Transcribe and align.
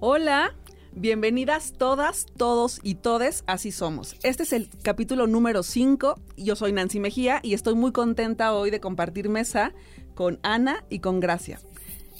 Hola, 0.00 0.56
bienvenidas 0.90 1.72
todas, 1.78 2.26
todos 2.36 2.80
y 2.82 2.96
todes, 2.96 3.44
así 3.46 3.70
somos. 3.70 4.16
Este 4.24 4.42
es 4.42 4.52
el 4.52 4.68
capítulo 4.82 5.28
número 5.28 5.62
5. 5.62 6.20
Yo 6.36 6.56
soy 6.56 6.72
Nancy 6.72 6.98
Mejía 6.98 7.38
y 7.44 7.54
estoy 7.54 7.76
muy 7.76 7.92
contenta 7.92 8.54
hoy 8.54 8.70
de 8.70 8.80
compartir 8.80 9.28
mesa 9.28 9.72
con 10.16 10.40
Ana 10.42 10.84
y 10.90 10.98
con 10.98 11.20
Gracia. 11.20 11.60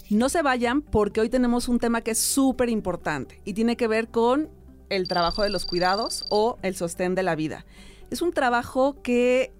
No 0.08 0.28
se 0.28 0.42
vayan 0.42 0.82
porque 0.82 1.20
hoy 1.20 1.28
tenemos 1.28 1.66
un 1.66 1.80
tema 1.80 2.02
que 2.02 2.12
es 2.12 2.20
súper 2.20 2.68
importante 2.68 3.40
y 3.44 3.54
tiene 3.54 3.76
que 3.76 3.88
ver 3.88 4.06
con 4.06 4.48
el 4.88 5.08
trabajo 5.08 5.42
de 5.42 5.50
los 5.50 5.66
cuidados 5.66 6.26
o 6.28 6.58
el 6.62 6.76
sostén 6.76 7.16
de 7.16 7.24
la 7.24 7.34
vida. 7.34 7.66
Es 8.12 8.22
un 8.22 8.32
trabajo 8.32 9.02
que, 9.02 9.52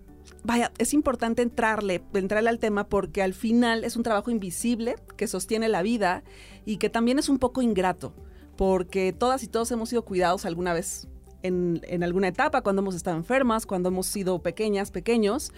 vaya, 0.45 0.73
es 0.79 0.95
importante 0.95 1.43
entrarle, 1.43 2.03
entrarle 2.15 2.51
al 2.51 2.59
tema 2.59 2.89
porque 2.89 3.23
al 3.23 3.35
final 3.35 3.85
es 3.85 3.97
un 3.97 4.03
trabajo 4.03 4.31
invisible 4.31 4.97
que 5.17 5.27
sostiene 5.27 5.69
la 5.69 5.83
vida 5.83 6.23
y 6.65 6.77
que 6.77 6.91
también 6.91 7.19
es 7.19 7.29
un 7.29 7.39
poco 7.39 7.63
ingrato 7.63 8.15
porque 8.57 9.13
todas 9.13 9.43
y 9.43 9.49
todos 9.49 9.71
hemos 9.73 9.89
sido 9.89 10.05
cuidados 10.05 10.45
alguna 10.45 10.73
vez 10.75 11.09
en, 11.43 11.81
en, 11.85 12.05
alguna 12.05 12.29
etapa, 12.29 12.63
cuando 12.63 12.83
hemos 12.83 12.95
estado 12.95 13.17
enfermas, 13.17 13.67
cuando 13.67 13.89
hemos 13.89 14.07
sido 14.07 14.41
pequeñas, 14.43 14.91
pequeños, 14.91 15.53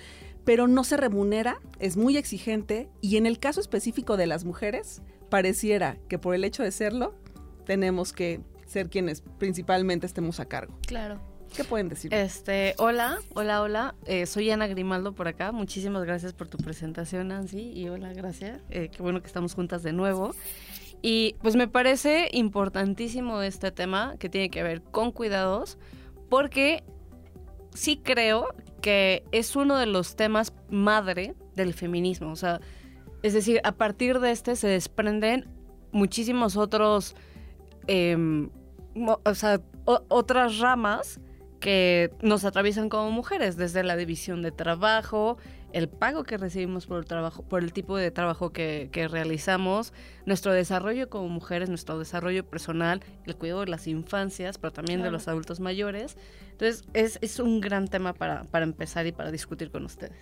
pero 0.45 0.67
no 0.69 0.85
se 0.85 0.97
remunera, 0.97 1.61
es 1.79 1.97
muy 1.97 2.17
exigente 2.17 2.89
y 3.01 3.17
en 3.17 3.27
el 3.27 3.39
caso 3.39 3.61
específico 3.61 4.17
de 4.17 4.27
las 4.27 4.45
mujeres, 4.45 5.03
pareciera 5.29 5.99
que 6.09 6.19
por 6.19 6.35
el 6.35 6.45
hecho 6.45 6.63
de 6.63 6.71
serlo, 6.71 7.15
tenemos 7.67 8.13
que 8.13 8.41
ser 8.67 8.89
quienes 8.89 9.23
principalmente 9.39 10.07
estemos 10.07 10.41
a 10.41 10.47
cargo. 10.47 10.79
Claro. 10.87 11.21
¿Qué 11.55 11.63
pueden 11.63 11.89
decir? 11.89 12.13
Este, 12.13 12.75
hola, 12.79 13.19
hola, 13.35 13.63
hola. 13.63 13.95
Eh, 14.07 14.27
soy 14.27 14.51
Ana 14.51 14.67
Grimaldo 14.67 15.13
por 15.13 15.29
acá. 15.29 15.53
Muchísimas 15.53 16.03
gracias 16.03 16.33
por 16.33 16.49
tu 16.49 16.59
presentación, 16.59 17.29
Nancy. 17.29 17.71
Y 17.73 17.89
hola, 17.89 18.13
gracias. 18.13 18.61
Eh, 18.71 18.91
qué 18.91 19.03
bueno 19.03 19.21
que 19.21 19.29
estamos 19.29 19.55
juntas 19.55 19.85
de 19.85 19.93
nuevo. 19.93 20.35
Y 21.01 21.37
pues 21.43 21.55
me 21.55 21.69
parece 21.69 22.29
importantísimo 22.33 23.41
este 23.43 23.71
tema 23.71 24.17
que 24.19 24.29
tiene 24.29 24.51
que 24.51 24.65
ver 24.65 24.83
con 24.83 25.13
cuidados, 25.13 25.79
porque 26.29 26.83
sí 27.73 28.01
creo 28.03 28.49
que 28.81 29.23
es 29.31 29.55
uno 29.55 29.77
de 29.77 29.87
los 29.87 30.17
temas 30.17 30.53
madre 30.71 31.37
del 31.55 31.73
feminismo. 31.73 32.33
O 32.33 32.37
sea, 32.37 32.61
es 33.23 33.33
decir, 33.33 33.61
a 33.63 33.73
partir 33.73 34.19
de 34.19 34.33
este 34.33 34.57
se 34.57 34.67
desprenden 34.67 35.47
muchísimos 35.93 36.57
otros, 36.57 37.15
eh, 37.87 38.49
o 38.97 39.35
sea, 39.35 39.61
otras 39.85 40.59
ramas 40.59 41.21
que 41.65 42.11
nos 42.21 42.45
atraviesan 42.45 42.91
como 42.91 43.11
mujeres, 43.11 43.57
desde 43.57 43.83
la 43.85 43.97
división 43.97 44.43
de 44.43 44.53
trabajo, 44.53 45.39
el 45.73 45.89
pago 45.89 46.25
que 46.25 46.37
recibimos 46.37 46.85
por 46.85 46.99
el 46.99 47.07
trabajo, 47.07 47.43
por 47.43 47.63
el 47.63 47.73
tipo 47.73 47.97
de 47.97 48.11
trabajo 48.11 48.53
que, 48.53 48.91
que, 48.93 49.09
realizamos, 49.09 49.95
nuestro 50.27 50.53
desarrollo 50.53 51.09
como 51.09 51.29
mujeres, 51.29 51.71
nuestro 51.71 51.99
desarrollo 51.99 52.45
personal, 52.45 53.01
el 53.25 53.37
cuidado 53.37 53.61
de 53.61 53.69
las 53.69 53.87
infancias, 53.87 54.59
pero 54.59 54.75
también 54.75 54.99
claro. 54.99 55.13
de 55.13 55.13
los 55.13 55.27
adultos 55.27 55.59
mayores. 55.59 56.19
Entonces, 56.51 56.85
es, 56.93 57.19
es 57.23 57.41
un 57.41 57.63
gran 57.63 57.89
tema 57.89 58.13
para, 58.13 58.45
para, 58.45 58.65
empezar 58.65 59.07
y 59.07 59.13
para 59.13 59.31
discutir 59.31 59.71
con 59.71 59.87
ustedes. 59.87 60.19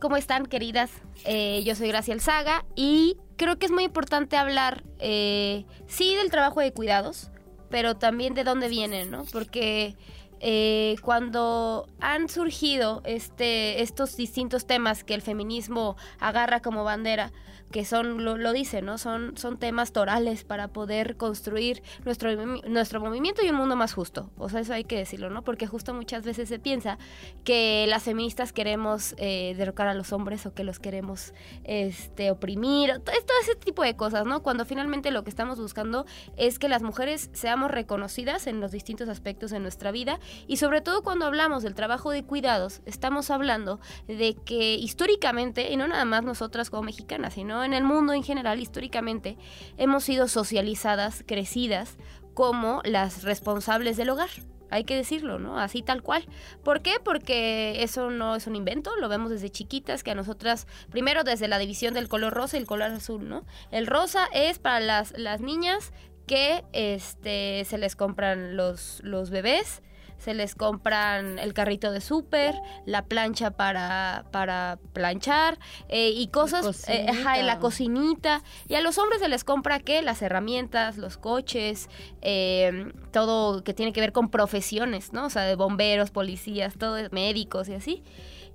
¿Cómo 0.00 0.16
están, 0.16 0.46
queridas? 0.46 0.90
Eh, 1.26 1.62
yo 1.66 1.74
soy 1.74 1.88
Graciela 1.88 2.22
Saga 2.22 2.64
y 2.74 3.18
creo 3.36 3.58
que 3.58 3.66
es 3.66 3.72
muy 3.72 3.84
importante 3.84 4.38
hablar, 4.38 4.84
eh, 5.00 5.66
sí, 5.86 6.14
del 6.14 6.30
trabajo 6.30 6.60
de 6.60 6.72
cuidados, 6.72 7.30
pero 7.68 7.96
también 7.96 8.32
de 8.32 8.42
dónde 8.42 8.68
vienen, 8.68 9.10
¿no? 9.10 9.24
Porque 9.32 9.96
eh, 10.40 10.96
cuando 11.02 11.88
han 12.00 12.28
surgido 12.28 13.02
este, 13.04 13.82
estos 13.82 14.16
distintos 14.16 14.66
temas 14.66 15.04
que 15.04 15.14
el 15.14 15.22
feminismo 15.22 15.96
agarra 16.20 16.60
como 16.60 16.84
bandera, 16.84 17.32
que 17.76 17.84
son, 17.84 18.24
lo, 18.24 18.38
lo 18.38 18.54
dice, 18.54 18.80
¿no? 18.80 18.96
Son, 18.96 19.36
son 19.36 19.58
temas 19.58 19.92
torales 19.92 20.44
para 20.44 20.68
poder 20.68 21.18
construir 21.18 21.82
nuestro, 22.06 22.34
nuestro 22.66 23.02
movimiento 23.02 23.44
y 23.44 23.50
un 23.50 23.56
mundo 23.56 23.76
más 23.76 23.92
justo. 23.92 24.30
O 24.38 24.48
sea, 24.48 24.60
eso 24.60 24.72
hay 24.72 24.84
que 24.84 24.96
decirlo, 24.96 25.28
¿no? 25.28 25.42
Porque 25.42 25.66
justo 25.66 25.92
muchas 25.92 26.24
veces 26.24 26.48
se 26.48 26.58
piensa 26.58 26.96
que 27.44 27.84
las 27.86 28.04
feministas 28.04 28.54
queremos 28.54 29.14
eh, 29.18 29.54
derrocar 29.58 29.88
a 29.88 29.92
los 29.92 30.14
hombres 30.14 30.46
o 30.46 30.54
que 30.54 30.64
los 30.64 30.78
queremos 30.78 31.34
este, 31.64 32.30
oprimir, 32.30 32.98
todo 33.00 33.36
ese 33.42 33.56
tipo 33.56 33.82
de 33.82 33.94
cosas, 33.94 34.24
¿no? 34.24 34.42
Cuando 34.42 34.64
finalmente 34.64 35.10
lo 35.10 35.22
que 35.22 35.28
estamos 35.28 35.60
buscando 35.60 36.06
es 36.38 36.58
que 36.58 36.70
las 36.70 36.82
mujeres 36.82 37.28
seamos 37.34 37.70
reconocidas 37.70 38.46
en 38.46 38.58
los 38.58 38.72
distintos 38.72 39.10
aspectos 39.10 39.50
de 39.50 39.60
nuestra 39.60 39.90
vida 39.90 40.18
y 40.46 40.56
sobre 40.56 40.80
todo 40.80 41.02
cuando 41.02 41.26
hablamos 41.26 41.62
del 41.62 41.74
trabajo 41.74 42.10
de 42.10 42.24
cuidados, 42.24 42.80
estamos 42.86 43.30
hablando 43.30 43.80
de 44.08 44.34
que 44.46 44.76
históricamente, 44.76 45.70
y 45.70 45.76
no 45.76 45.86
nada 45.86 46.06
más 46.06 46.24
nosotras 46.24 46.70
como 46.70 46.84
mexicanas, 46.84 47.34
sino 47.34 47.65
en 47.66 47.74
el 47.74 47.84
mundo 47.84 48.14
en 48.14 48.22
general, 48.22 48.60
históricamente, 48.60 49.36
hemos 49.76 50.04
sido 50.04 50.28
socializadas, 50.28 51.22
crecidas 51.26 51.96
como 52.32 52.80
las 52.84 53.22
responsables 53.22 53.96
del 53.96 54.10
hogar. 54.10 54.30
Hay 54.70 54.84
que 54.84 54.96
decirlo, 54.96 55.38
¿no? 55.38 55.58
Así 55.58 55.82
tal 55.82 56.02
cual. 56.02 56.24
¿Por 56.64 56.82
qué? 56.82 56.94
Porque 57.02 57.82
eso 57.82 58.10
no 58.10 58.34
es 58.34 58.46
un 58.46 58.56
invento, 58.56 58.96
lo 58.96 59.08
vemos 59.08 59.30
desde 59.30 59.50
chiquitas, 59.50 60.02
que 60.02 60.10
a 60.10 60.14
nosotras, 60.14 60.66
primero 60.90 61.22
desde 61.22 61.48
la 61.48 61.58
división 61.58 61.94
del 61.94 62.08
color 62.08 62.34
rosa 62.34 62.56
y 62.56 62.60
el 62.60 62.66
color 62.66 62.90
azul, 62.90 63.28
¿no? 63.28 63.44
El 63.70 63.86
rosa 63.86 64.26
es 64.32 64.58
para 64.58 64.80
las, 64.80 65.16
las 65.16 65.40
niñas 65.40 65.92
que 66.26 66.64
este, 66.72 67.64
se 67.64 67.78
les 67.78 67.94
compran 67.94 68.56
los, 68.56 69.00
los 69.04 69.30
bebés, 69.30 69.82
se 70.18 70.34
les 70.34 70.54
compran 70.54 71.38
el 71.38 71.52
carrito 71.54 71.92
de 71.92 72.00
súper, 72.00 72.54
la 72.84 73.04
plancha 73.04 73.52
para, 73.52 74.26
para 74.32 74.78
planchar 74.92 75.58
eh, 75.88 76.10
y 76.10 76.28
cosas, 76.28 76.88
eh, 76.88 77.06
ajá, 77.08 77.40
la 77.42 77.58
cocinita. 77.58 78.42
Y 78.68 78.74
a 78.74 78.80
los 78.80 78.98
hombres 78.98 79.20
se 79.20 79.28
les 79.28 79.44
compra 79.44 79.80
qué? 79.80 80.02
Las 80.02 80.22
herramientas, 80.22 80.96
los 80.96 81.16
coches, 81.16 81.88
eh, 82.22 82.92
todo 83.12 83.62
que 83.62 83.74
tiene 83.74 83.92
que 83.92 84.00
ver 84.00 84.12
con 84.12 84.30
profesiones, 84.30 85.12
¿no? 85.12 85.26
O 85.26 85.30
sea, 85.30 85.42
de 85.42 85.54
bomberos, 85.54 86.10
policías, 86.10 86.74
todo, 86.78 86.96
médicos 87.10 87.68
y 87.68 87.74
así. 87.74 88.02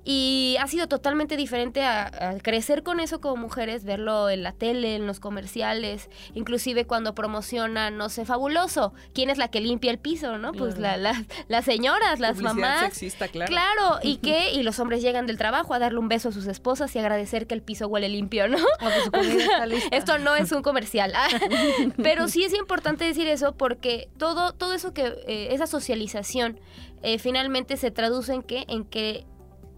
Y 0.03 0.57
ha 0.59 0.67
sido 0.67 0.87
totalmente 0.87 1.37
diferente 1.37 1.83
a, 1.83 2.07
a, 2.07 2.37
crecer 2.39 2.83
con 2.83 2.99
eso 2.99 3.21
como 3.21 3.35
mujeres, 3.35 3.83
verlo 3.83 4.29
en 4.29 4.41
la 4.41 4.51
tele, 4.51 4.95
en 4.95 5.05
los 5.05 5.19
comerciales, 5.19 6.09
inclusive 6.33 6.85
cuando 6.85 7.13
promocionan, 7.13 7.97
no 7.97 8.09
sé, 8.09 8.25
fabuloso, 8.25 8.93
¿quién 9.13 9.29
es 9.29 9.37
la 9.37 9.49
que 9.49 9.61
limpia 9.61 9.91
el 9.91 9.99
piso, 9.99 10.37
no? 10.37 10.53
Pues 10.53 10.79
la, 10.79 10.97
la, 10.97 11.23
las 11.47 11.65
señoras, 11.65 12.19
las 12.19 12.37
Publicidad 12.37 12.53
mamás. 12.53 12.79
Sexista, 12.81 13.27
claro. 13.27 13.49
Claro, 13.49 13.99
y 14.03 14.17
que, 14.17 14.51
y 14.53 14.63
los 14.63 14.79
hombres 14.79 15.01
llegan 15.01 15.27
del 15.27 15.37
trabajo 15.37 15.73
a 15.73 15.79
darle 15.79 15.99
un 15.99 16.07
beso 16.07 16.29
a 16.29 16.31
sus 16.31 16.47
esposas 16.47 16.95
y 16.95 16.99
agradecer 16.99 17.47
que 17.47 17.53
el 17.53 17.61
piso 17.61 17.87
huele 17.87 18.09
limpio, 18.09 18.47
¿no? 18.47 18.57
pues 19.11 19.27
Esto 19.91 20.17
no 20.17 20.35
es 20.35 20.51
un 20.51 20.61
comercial. 20.61 21.13
Pero 21.97 22.27
sí 22.27 22.43
es 22.43 22.53
importante 22.53 23.05
decir 23.05 23.27
eso 23.27 23.53
porque 23.53 24.09
todo, 24.17 24.53
todo 24.53 24.73
eso 24.73 24.93
que, 24.93 25.05
eh, 25.27 25.49
esa 25.51 25.67
socialización, 25.67 26.59
eh, 27.03 27.17
finalmente 27.19 27.77
se 27.77 27.91
traduce 27.91 28.33
en 28.33 28.43
que, 28.43 28.65
en 28.67 28.85
que 28.85 29.25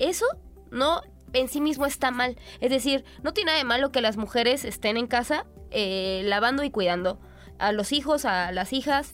eso 0.09 0.25
no 0.71 1.01
en 1.33 1.47
sí 1.47 1.61
mismo 1.61 1.85
está 1.85 2.11
mal. 2.11 2.37
Es 2.59 2.69
decir, 2.69 3.03
no 3.23 3.33
tiene 3.33 3.47
nada 3.47 3.57
de 3.57 3.63
malo 3.65 3.91
que 3.91 4.01
las 4.01 4.17
mujeres 4.17 4.65
estén 4.65 4.97
en 4.97 5.07
casa 5.07 5.45
eh, 5.71 6.21
lavando 6.25 6.63
y 6.63 6.69
cuidando 6.69 7.19
a 7.59 7.71
los 7.71 7.91
hijos, 7.91 8.25
a 8.25 8.51
las 8.51 8.73
hijas, 8.73 9.13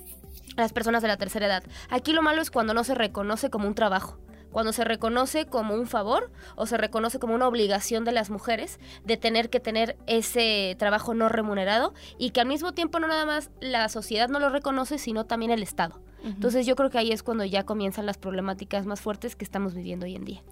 a 0.58 0.62
las 0.62 0.74
personas 0.74 1.02
de 1.02 1.08
la 1.08 1.18
tercera 1.18 1.46
edad. 1.46 1.64
Aquí 1.90 2.14
lo 2.14 2.22
malo 2.22 2.42
es 2.42 2.52
cuando 2.52 2.74
no 2.74 2.84
se 2.84 2.96
reconoce 2.96 3.50
como 3.50 3.68
un 3.68 3.76
trabajo 3.76 4.20
cuando 4.52 4.74
se 4.74 4.84
reconoce 4.84 5.46
como 5.46 5.76
un 5.76 5.88
favor 5.88 6.32
o 6.56 6.66
se 6.66 6.78
reconoce 6.78 7.20
como 7.20 7.36
una 7.36 7.48
obligación 7.48 8.06
de 8.06 8.12
las 8.12 8.30
mujeres 8.30 8.80
de 9.04 9.18
tener 9.18 9.50
que 9.50 9.60
tener 9.60 9.98
ese 10.08 10.76
trabajo 10.80 11.14
no 11.14 11.30
remunerado 11.30 11.94
y 12.18 12.32
que 12.32 12.42
al 12.42 12.48
mismo 12.48 12.74
tiempo 12.74 13.00
no 13.00 13.08
nada 13.08 13.26
más 13.26 13.52
la 13.60 13.90
sociedad 13.90 14.30
no 14.30 14.40
lo 14.40 14.50
reconoce, 14.50 14.98
sino 14.98 15.26
también 15.26 15.52
el 15.52 15.64
Estado. 15.64 16.02
Uh 16.22 16.28
-huh. 16.28 16.34
Entonces 16.36 16.66
yo 16.66 16.76
creo 16.76 16.90
que 16.90 16.98
ahí 16.98 17.12
es 17.12 17.24
cuando 17.24 17.46
ya 17.46 17.64
comienzan 17.64 18.06
las 18.06 18.18
problemáticas 18.18 18.86
más 18.86 19.00
fuertes 19.00 19.36
que 19.36 19.46
estamos 19.46 19.74
viviendo 19.74 20.06
hoy 20.06 20.16
en 20.16 20.26
día. 20.26 20.44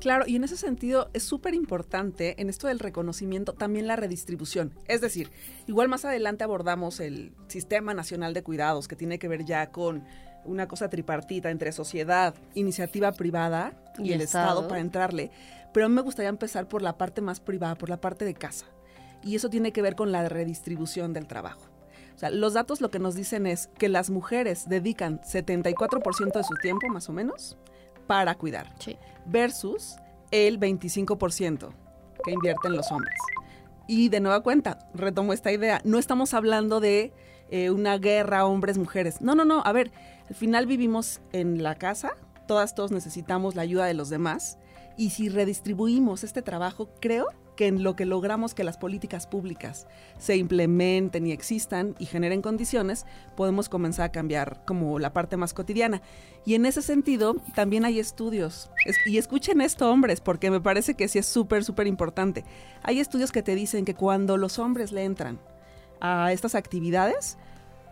Claro, 0.00 0.24
y 0.26 0.36
en 0.36 0.44
ese 0.44 0.56
sentido 0.56 1.08
es 1.14 1.22
súper 1.22 1.54
importante 1.54 2.40
en 2.40 2.50
esto 2.50 2.66
del 2.66 2.78
reconocimiento 2.78 3.54
también 3.54 3.86
la 3.86 3.96
redistribución. 3.96 4.74
Es 4.86 5.00
decir, 5.00 5.30
igual 5.66 5.88
más 5.88 6.04
adelante 6.04 6.44
abordamos 6.44 7.00
el 7.00 7.32
Sistema 7.48 7.94
Nacional 7.94 8.34
de 8.34 8.42
Cuidados 8.42 8.88
que 8.88 8.96
tiene 8.96 9.18
que 9.18 9.28
ver 9.28 9.44
ya 9.44 9.70
con 9.70 10.04
una 10.44 10.68
cosa 10.68 10.88
tripartita 10.88 11.50
entre 11.50 11.72
sociedad, 11.72 12.34
iniciativa 12.54 13.12
privada 13.12 13.72
y, 13.98 14.10
y 14.10 14.12
el 14.12 14.20
Estado. 14.20 14.48
Estado 14.48 14.68
para 14.68 14.80
entrarle. 14.80 15.30
Pero 15.72 15.86
a 15.86 15.88
mí 15.88 15.94
me 15.94 16.02
gustaría 16.02 16.28
empezar 16.28 16.68
por 16.68 16.82
la 16.82 16.96
parte 16.96 17.20
más 17.20 17.40
privada, 17.40 17.74
por 17.74 17.88
la 17.88 18.00
parte 18.00 18.24
de 18.24 18.34
casa. 18.34 18.66
Y 19.22 19.36
eso 19.36 19.48
tiene 19.48 19.72
que 19.72 19.82
ver 19.82 19.96
con 19.96 20.12
la 20.12 20.28
redistribución 20.28 21.12
del 21.12 21.26
trabajo. 21.26 21.62
O 22.14 22.18
sea, 22.18 22.30
los 22.30 22.52
datos 22.52 22.80
lo 22.80 22.90
que 22.90 22.98
nos 22.98 23.14
dicen 23.14 23.46
es 23.46 23.68
que 23.78 23.88
las 23.88 24.10
mujeres 24.10 24.68
dedican 24.68 25.20
74% 25.20 26.32
de 26.32 26.44
su 26.44 26.54
tiempo, 26.62 26.88
más 26.88 27.08
o 27.08 27.12
menos, 27.12 27.56
para 28.06 28.34
cuidar. 28.36 28.72
Sí. 28.78 28.96
Versus 29.26 29.96
el 30.30 30.60
25% 30.60 31.70
que 32.24 32.30
invierten 32.30 32.76
los 32.76 32.90
hombres. 32.92 33.18
Y 33.86 34.08
de 34.08 34.20
nueva 34.20 34.42
cuenta, 34.42 34.78
retomo 34.94 35.32
esta 35.32 35.52
idea, 35.52 35.80
no 35.84 35.98
estamos 35.98 36.34
hablando 36.34 36.80
de 36.80 37.12
eh, 37.50 37.70
una 37.70 37.98
guerra 37.98 38.46
hombres-mujeres. 38.46 39.20
No, 39.20 39.34
no, 39.34 39.44
no, 39.44 39.62
a 39.64 39.72
ver, 39.72 39.90
al 40.28 40.34
final 40.34 40.66
vivimos 40.66 41.20
en 41.32 41.62
la 41.62 41.74
casa, 41.74 42.16
todas, 42.46 42.74
todos 42.74 42.92
necesitamos 42.92 43.54
la 43.54 43.62
ayuda 43.62 43.86
de 43.86 43.94
los 43.94 44.08
demás, 44.08 44.58
y 44.96 45.10
si 45.10 45.28
redistribuimos 45.28 46.24
este 46.24 46.42
trabajo, 46.42 46.88
creo 47.00 47.28
que 47.56 47.66
en 47.66 47.82
lo 47.82 47.96
que 47.96 48.04
logramos 48.04 48.54
que 48.54 48.64
las 48.64 48.78
políticas 48.78 49.26
públicas 49.26 49.86
se 50.18 50.36
implementen 50.36 51.26
y 51.26 51.32
existan 51.32 51.94
y 51.98 52.06
generen 52.06 52.42
condiciones, 52.42 53.06
podemos 53.36 53.68
comenzar 53.68 54.06
a 54.06 54.12
cambiar 54.12 54.64
como 54.64 54.98
la 54.98 55.12
parte 55.12 55.36
más 55.36 55.54
cotidiana. 55.54 56.02
Y 56.44 56.54
en 56.54 56.66
ese 56.66 56.82
sentido, 56.82 57.36
también 57.54 57.84
hay 57.84 57.98
estudios. 57.98 58.70
y 59.06 59.18
escuchen 59.18 59.60
esto, 59.60 59.90
hombres, 59.90 60.20
porque 60.20 60.50
me 60.50 60.60
parece 60.60 60.94
que 60.94 61.08
sí 61.08 61.18
es 61.18 61.26
súper, 61.26 61.64
súper 61.64 61.86
importante. 61.86 62.44
Hay 62.82 63.00
estudios 63.00 63.32
que 63.32 63.42
te 63.42 63.54
dicen 63.54 63.84
que 63.84 63.94
cuando 63.94 64.36
los 64.36 64.58
hombres 64.58 64.92
le 64.92 65.04
entran 65.04 65.38
a 66.00 66.32
estas 66.32 66.54
actividades, 66.54 67.38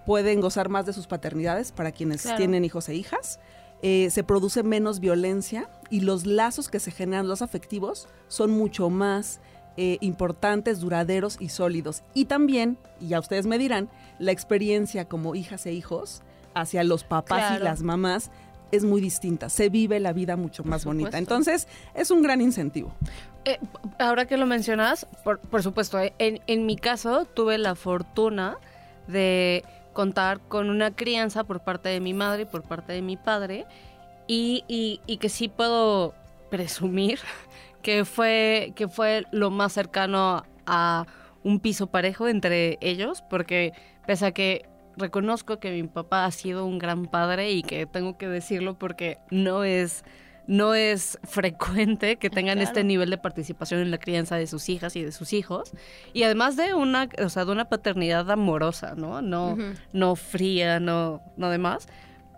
pueden 0.06 0.40
gozar 0.40 0.68
más 0.68 0.86
de 0.86 0.92
sus 0.92 1.06
paternidades 1.06 1.72
para 1.72 1.92
quienes 1.92 2.22
tienen 2.36 2.64
hijos 2.64 2.88
e 2.88 2.94
hijas. 2.94 3.38
Eh, 3.82 4.10
se 4.10 4.22
produce 4.22 4.62
menos 4.62 5.00
violencia 5.00 5.68
y 5.90 6.00
los 6.00 6.24
lazos 6.24 6.68
que 6.68 6.78
se 6.78 6.92
generan, 6.92 7.28
los 7.28 7.42
afectivos, 7.42 8.08
son 8.28 8.52
mucho 8.52 8.90
más 8.90 9.40
eh, 9.76 9.98
importantes, 10.00 10.80
duraderos 10.80 11.36
y 11.40 11.48
sólidos. 11.48 12.02
Y 12.14 12.26
también, 12.26 12.78
y 13.00 13.08
ya 13.08 13.18
ustedes 13.18 13.46
me 13.46 13.58
dirán, 13.58 13.88
la 14.18 14.30
experiencia 14.30 15.08
como 15.08 15.34
hijas 15.34 15.66
e 15.66 15.72
hijos 15.72 16.22
hacia 16.54 16.84
los 16.84 17.04
papás 17.04 17.58
y 17.58 17.62
las 17.62 17.82
mamás 17.82 18.30
es 18.70 18.84
muy 18.84 19.00
distinta. 19.00 19.48
Se 19.48 19.68
vive 19.68 19.98
la 19.98 20.12
vida 20.12 20.36
mucho 20.36 20.62
más 20.62 20.84
bonita. 20.84 21.18
Entonces, 21.18 21.66
es 21.94 22.10
un 22.10 22.22
gran 22.22 22.40
incentivo. 22.40 22.92
Eh, 23.44 23.58
ahora 23.98 24.26
que 24.26 24.36
lo 24.36 24.46
mencionas, 24.46 25.06
por, 25.24 25.62
supuesto, 25.62 25.98
en, 26.18 26.40
en 26.46 26.66
mi 26.66 26.76
caso 26.76 27.24
tuve 27.24 27.58
la 27.58 27.74
fortuna 27.74 28.58
de 29.08 29.64
contar 29.92 30.40
con 30.48 30.70
una 30.70 30.94
crianza 30.94 31.44
por 31.44 31.60
parte 31.60 31.88
de 31.88 32.00
mi 32.00 32.14
madre 32.14 32.42
y 32.42 32.46
por 32.46 32.62
parte 32.62 32.92
de 32.92 33.02
mi 33.02 33.16
padre. 33.16 33.66
Y, 34.26 34.64
y, 34.68 35.16
que 35.18 35.28
sí 35.28 35.48
puedo 35.48 36.14
presumir 36.50 37.18
que 37.82 38.04
fue, 38.04 38.72
que 38.76 38.88
fue 38.88 39.24
lo 39.32 39.50
más 39.50 39.72
cercano 39.72 40.44
a 40.66 41.06
un 41.42 41.60
piso 41.60 41.88
parejo 41.88 42.28
entre 42.28 42.78
ellos, 42.80 43.22
porque 43.28 43.72
pese 44.06 44.26
a 44.26 44.32
que 44.32 44.68
reconozco 44.96 45.58
que 45.58 45.72
mi 45.72 45.82
papá 45.84 46.24
ha 46.24 46.30
sido 46.30 46.64
un 46.66 46.78
gran 46.78 47.06
padre 47.06 47.50
y 47.50 47.62
que 47.62 47.86
tengo 47.86 48.16
que 48.16 48.28
decirlo 48.28 48.78
porque 48.78 49.18
no 49.30 49.64
es 49.64 50.04
no 50.46 50.74
es 50.74 51.18
frecuente 51.24 52.16
que 52.16 52.30
tengan 52.30 52.58
este 52.58 52.84
nivel 52.84 53.10
de 53.10 53.18
participación 53.18 53.80
en 53.80 53.90
la 53.90 53.98
crianza 53.98 54.36
de 54.36 54.46
sus 54.46 54.68
hijas 54.68 54.96
y 54.96 55.02
de 55.02 55.12
sus 55.12 55.32
hijos. 55.32 55.72
Y 56.12 56.24
además 56.24 56.56
de 56.56 56.74
una 56.74 57.08
o 57.22 57.28
sea 57.28 57.44
de 57.44 57.52
una 57.52 57.68
paternidad 57.68 58.30
amorosa 58.30 58.94
no 58.96 59.22
no 59.22 59.56
no 59.92 60.16
fría 60.16 60.80
no 60.80 61.22
no 61.36 61.50
demás. 61.50 61.88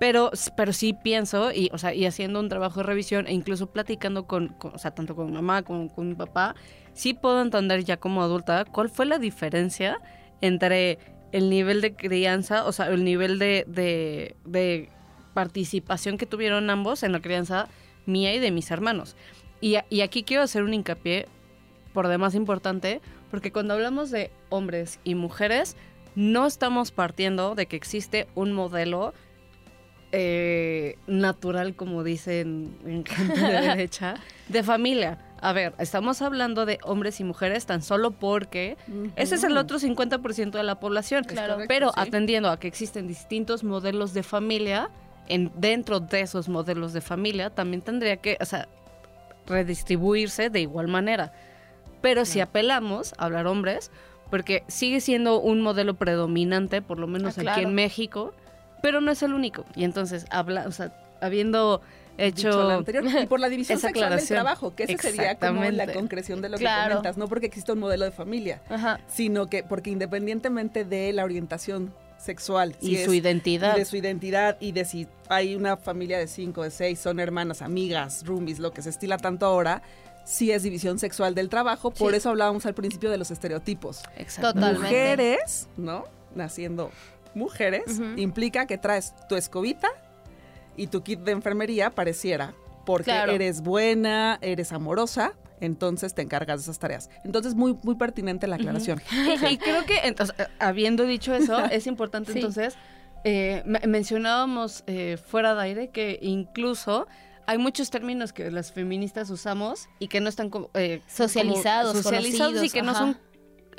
Pero 0.00 0.32
pero 0.56 0.72
sí 0.72 0.92
pienso 0.92 1.52
y 1.52 1.70
o 1.72 1.78
sea 1.78 1.94
y 1.94 2.04
haciendo 2.04 2.40
un 2.40 2.48
trabajo 2.48 2.80
de 2.80 2.86
revisión 2.86 3.26
e 3.26 3.32
incluso 3.32 3.68
platicando 3.70 4.26
con, 4.26 4.54
o 4.60 4.78
sea 4.78 4.90
tanto 4.90 5.14
con 5.14 5.26
mi 5.26 5.32
mamá 5.32 5.62
como 5.62 5.88
con 5.88 6.08
mi 6.08 6.14
papá 6.14 6.54
sí 6.92 7.14
puedo 7.14 7.40
entender 7.40 7.84
ya 7.84 7.96
como 7.96 8.22
adulta 8.22 8.64
cuál 8.64 8.90
fue 8.90 9.06
la 9.06 9.18
diferencia 9.18 9.98
entre 10.40 10.98
el 11.30 11.48
nivel 11.48 11.80
de 11.80 11.94
crianza 11.94 12.64
o 12.64 12.72
sea 12.72 12.88
el 12.88 13.04
nivel 13.04 13.38
de, 13.38 13.64
de, 13.68 14.36
de 14.44 14.88
participación 15.32 16.18
que 16.18 16.26
tuvieron 16.26 16.70
ambos 16.70 17.02
en 17.04 17.12
la 17.12 17.20
crianza 17.20 17.68
mía 18.06 18.34
y 18.34 18.38
de 18.38 18.50
mis 18.50 18.70
hermanos. 18.70 19.16
Y, 19.60 19.76
aquí 20.02 20.24
quiero 20.24 20.42
hacer 20.42 20.62
un 20.62 20.74
hincapié 20.74 21.26
por 21.94 22.08
demás 22.08 22.34
importante, 22.34 23.00
porque 23.30 23.50
cuando 23.50 23.72
hablamos 23.74 24.10
de 24.10 24.30
hombres 24.50 25.00
y 25.04 25.14
mujeres, 25.14 25.76
no 26.14 26.46
estamos 26.46 26.90
partiendo 26.90 27.54
de 27.54 27.66
que 27.66 27.76
existe 27.76 28.26
un 28.34 28.52
modelo 28.52 29.14
eh, 30.12 30.98
natural, 31.06 31.74
como 31.76 32.04
dicen 32.04 32.76
en 32.84 33.06
gente 33.06 33.40
de 33.40 33.60
derecha, 33.68 34.16
de 34.48 34.62
familia. 34.62 35.18
A 35.40 35.52
ver, 35.52 35.74
estamos 35.78 36.22
hablando 36.22 36.66
de 36.66 36.78
hombres 36.84 37.20
y 37.20 37.24
mujeres 37.24 37.66
tan 37.66 37.82
solo 37.82 38.10
porque 38.12 38.76
ese 39.16 39.34
es 39.34 39.44
el 39.44 39.56
otro 39.56 39.78
50% 39.78 40.52
de 40.52 40.62
la 40.62 40.78
población. 40.78 41.24
Claro, 41.24 41.58
pero 41.68 41.90
atendiendo 41.96 42.50
a 42.50 42.58
que 42.58 42.68
existen 42.68 43.06
distintos 43.06 43.64
modelos 43.64 44.14
de 44.14 44.22
familia, 44.22 44.90
en, 45.28 45.50
dentro 45.56 46.00
de 46.00 46.20
esos 46.20 46.48
modelos 46.48 46.92
de 46.92 47.00
familia 47.00 47.50
también 47.50 47.82
tendría 47.82 48.16
que, 48.16 48.36
o 48.40 48.44
sea, 48.44 48.68
redistribuirse 49.46 50.50
de 50.50 50.60
igual 50.60 50.88
manera. 50.88 51.32
Pero 52.00 52.24
si 52.24 52.40
apelamos 52.40 53.14
a 53.16 53.24
hablar 53.24 53.46
hombres, 53.46 53.90
porque 54.30 54.64
sigue 54.68 55.00
siendo 55.00 55.40
un 55.40 55.62
modelo 55.62 55.94
predominante, 55.94 56.82
por 56.82 56.98
lo 56.98 57.06
menos 57.06 57.38
ah, 57.38 57.42
aquí 57.48 57.62
en 57.62 57.74
México, 57.74 58.34
pero 58.82 59.00
no 59.00 59.10
es 59.10 59.22
el 59.22 59.32
único. 59.32 59.64
Y 59.74 59.84
entonces, 59.84 60.26
habla, 60.30 60.66
o 60.66 60.72
sea, 60.72 60.92
habiendo 61.20 61.80
hecho 62.18 62.70
anterior, 62.70 63.04
y 63.22 63.26
por 63.26 63.40
la 63.40 63.48
división 63.48 63.78
sexual 63.78 64.16
del 64.16 64.26
trabajo, 64.26 64.74
que 64.74 64.84
esa 64.84 64.98
sería 64.98 65.36
como 65.36 65.64
la 65.64 65.92
concreción 65.92 66.42
de 66.42 66.48
lo 66.48 66.58
que 66.58 66.64
comentas, 66.64 67.16
no 67.16 67.28
porque 67.28 67.46
exista 67.46 67.72
un 67.72 67.80
modelo 67.80 68.04
de 68.04 68.10
familia, 68.10 68.60
sino 69.08 69.48
que 69.48 69.62
porque 69.62 69.90
independientemente 69.90 70.84
de 70.84 71.12
la 71.12 71.24
orientación 71.24 71.92
sexual. 72.24 72.76
y 72.80 72.96
su 72.98 73.14
identidad. 73.14 73.76
Y 73.76 73.80
de 73.80 73.84
su 73.84 73.96
identidad 73.96 74.56
y 74.60 74.72
de 74.72 74.84
si 74.84 75.06
hay 75.28 75.54
una 75.54 75.76
familia 75.76 76.18
de 76.18 76.26
cinco, 76.26 76.62
de 76.62 76.70
seis, 76.70 76.98
son 76.98 77.20
hermanas, 77.20 77.62
amigas, 77.62 78.24
roomies, 78.26 78.58
lo 78.58 78.72
que 78.72 78.82
se 78.82 78.90
estila 78.90 79.18
tanto 79.18 79.46
ahora, 79.46 79.82
sí 80.24 80.50
es 80.50 80.62
división 80.62 80.98
sexual 80.98 81.34
del 81.34 81.48
trabajo. 81.48 81.90
Por 81.90 82.14
eso 82.14 82.30
hablábamos 82.30 82.66
al 82.66 82.74
principio 82.74 83.10
de 83.10 83.18
los 83.18 83.30
estereotipos. 83.30 84.02
Exacto. 84.16 84.60
Mujeres, 84.60 85.68
¿no? 85.76 86.04
Naciendo 86.34 86.90
mujeres, 87.34 88.00
implica 88.16 88.66
que 88.66 88.78
traes 88.78 89.14
tu 89.28 89.36
escobita 89.36 89.88
y 90.76 90.88
tu 90.88 91.02
kit 91.02 91.20
de 91.20 91.32
enfermería 91.32 91.90
pareciera. 91.90 92.54
Porque 92.86 93.12
eres 93.12 93.62
buena, 93.62 94.38
eres 94.42 94.72
amorosa, 94.72 95.32
entonces 95.64 96.14
te 96.14 96.22
encargas 96.22 96.60
de 96.60 96.62
esas 96.64 96.78
tareas. 96.78 97.10
Entonces, 97.24 97.54
muy, 97.54 97.76
muy 97.82 97.96
pertinente 97.96 98.46
la 98.46 98.56
aclaración. 98.56 99.00
y 99.50 99.58
creo 99.58 99.84
que, 99.84 100.00
entonces, 100.04 100.36
habiendo 100.58 101.04
dicho 101.04 101.34
eso, 101.34 101.58
es 101.70 101.86
importante 101.86 102.32
entonces, 102.32 102.76
eh, 103.24 103.62
mencionábamos 103.86 104.84
eh, 104.86 105.16
fuera 105.16 105.54
de 105.54 105.62
aire 105.62 105.88
que 105.88 106.18
incluso 106.20 107.06
hay 107.46 107.58
muchos 107.58 107.90
términos 107.90 108.32
que 108.32 108.50
las 108.50 108.72
feministas 108.72 109.30
usamos 109.30 109.88
y 109.98 110.08
que 110.08 110.20
no 110.20 110.28
están 110.28 110.50
eh, 110.74 111.02
socializados, 111.06 111.96
socializados 111.96 112.62
y 112.62 112.70
que 112.70 112.82
no 112.82 112.94
son 112.94 113.16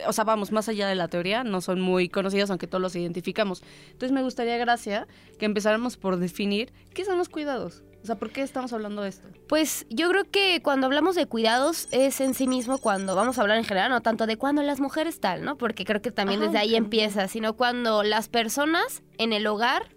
o 0.08 0.14
sea, 0.14 0.24
vamos, 0.24 0.52
más 0.52 0.68
allá 0.68 0.88
de 0.88 0.96
la 0.96 1.08
teoría, 1.08 1.44
no 1.44 1.62
son 1.62 1.80
muy 1.80 2.10
conocidos, 2.10 2.50
aunque 2.50 2.68
todos 2.68 2.82
los 2.82 2.96
identificamos. 2.96 3.64
Entonces 3.86 4.12
me 4.12 4.24
gustaría, 4.24 4.58
Gracia, 4.58 5.08
que 5.40 5.46
empezáramos 5.46 5.98
por 5.98 6.18
definir 6.18 6.74
qué 6.94 7.06
son 7.06 7.18
los 7.18 7.30
cuidados. 7.30 7.84
O 8.06 8.08
sea, 8.08 8.18
¿por 8.18 8.30
qué 8.30 8.44
estamos 8.44 8.72
hablando 8.72 9.02
de 9.02 9.10
esto? 9.10 9.28
Pues 9.48 9.88
yo 9.90 10.08
creo 10.10 10.30
que 10.30 10.62
cuando 10.62 10.86
hablamos 10.86 11.16
de 11.16 11.26
cuidados 11.26 11.88
es 11.90 12.22
en 12.22 12.36
sí 12.36 12.46
mismo 12.46 12.78
cuando 12.78 13.16
vamos 13.16 13.40
a 13.40 13.42
hablar 13.42 13.58
en 13.58 13.64
general, 13.64 13.90
no 13.90 14.02
tanto 14.02 14.28
de 14.28 14.38
cuando 14.38 14.62
las 14.62 14.80
mujeres 14.80 15.20
tal, 15.20 15.44
¿no? 15.44 15.58
Porque 15.58 15.86
creo 15.86 16.04
que 16.04 16.12
también 16.12 16.40
desde 16.40 16.60
ahí 16.60 16.76
empieza, 16.76 17.28
sino 17.28 17.56
cuando 17.56 18.04
las 18.04 18.30
personas 18.30 19.02
en 19.18 19.34
el 19.34 19.48
hogar 19.48 19.95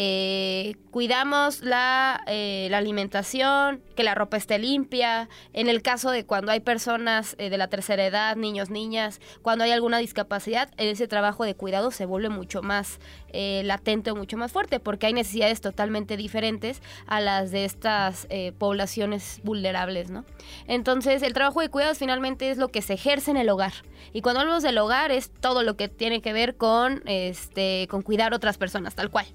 eh, 0.00 0.76
cuidamos 0.92 1.62
la, 1.62 2.22
eh, 2.28 2.68
la, 2.70 2.78
alimentación, 2.78 3.82
que 3.96 4.04
la 4.04 4.14
ropa 4.14 4.36
esté 4.36 4.60
limpia. 4.60 5.28
En 5.52 5.68
el 5.68 5.82
caso 5.82 6.12
de 6.12 6.24
cuando 6.24 6.52
hay 6.52 6.60
personas 6.60 7.34
eh, 7.38 7.50
de 7.50 7.58
la 7.58 7.66
tercera 7.66 8.06
edad, 8.06 8.36
niños, 8.36 8.70
niñas, 8.70 9.20
cuando 9.42 9.64
hay 9.64 9.72
alguna 9.72 9.98
discapacidad, 9.98 10.70
ese 10.76 11.08
trabajo 11.08 11.42
de 11.42 11.56
cuidado 11.56 11.90
se 11.90 12.06
vuelve 12.06 12.28
mucho 12.28 12.62
más 12.62 13.00
eh, 13.32 13.62
latente 13.64 14.12
o 14.12 14.14
mucho 14.14 14.36
más 14.36 14.52
fuerte, 14.52 14.78
porque 14.78 15.06
hay 15.06 15.14
necesidades 15.14 15.60
totalmente 15.60 16.16
diferentes 16.16 16.80
a 17.08 17.20
las 17.20 17.50
de 17.50 17.64
estas 17.64 18.28
poblaciones 18.58 19.40
vulnerables, 19.42 20.10
¿no? 20.10 20.24
Entonces, 20.68 21.22
el 21.22 21.32
trabajo 21.32 21.60
de 21.60 21.70
cuidados 21.70 21.98
finalmente 21.98 22.50
es 22.50 22.58
lo 22.58 22.68
que 22.68 22.82
se 22.82 22.94
ejerce 22.94 23.32
en 23.32 23.36
el 23.36 23.48
hogar. 23.48 23.72
Y 24.12 24.22
cuando 24.22 24.40
hablamos 24.40 24.62
del 24.62 24.78
hogar 24.78 25.10
es 25.10 25.30
todo 25.30 25.64
lo 25.64 25.76
que 25.76 25.88
tiene 25.88 26.22
que 26.22 26.32
ver 26.32 26.56
con, 26.56 27.02
este, 27.06 27.86
con 27.90 28.02
cuidar 28.02 28.32
otras 28.32 28.58
personas, 28.58 28.94
tal 28.94 29.10
cual. 29.10 29.26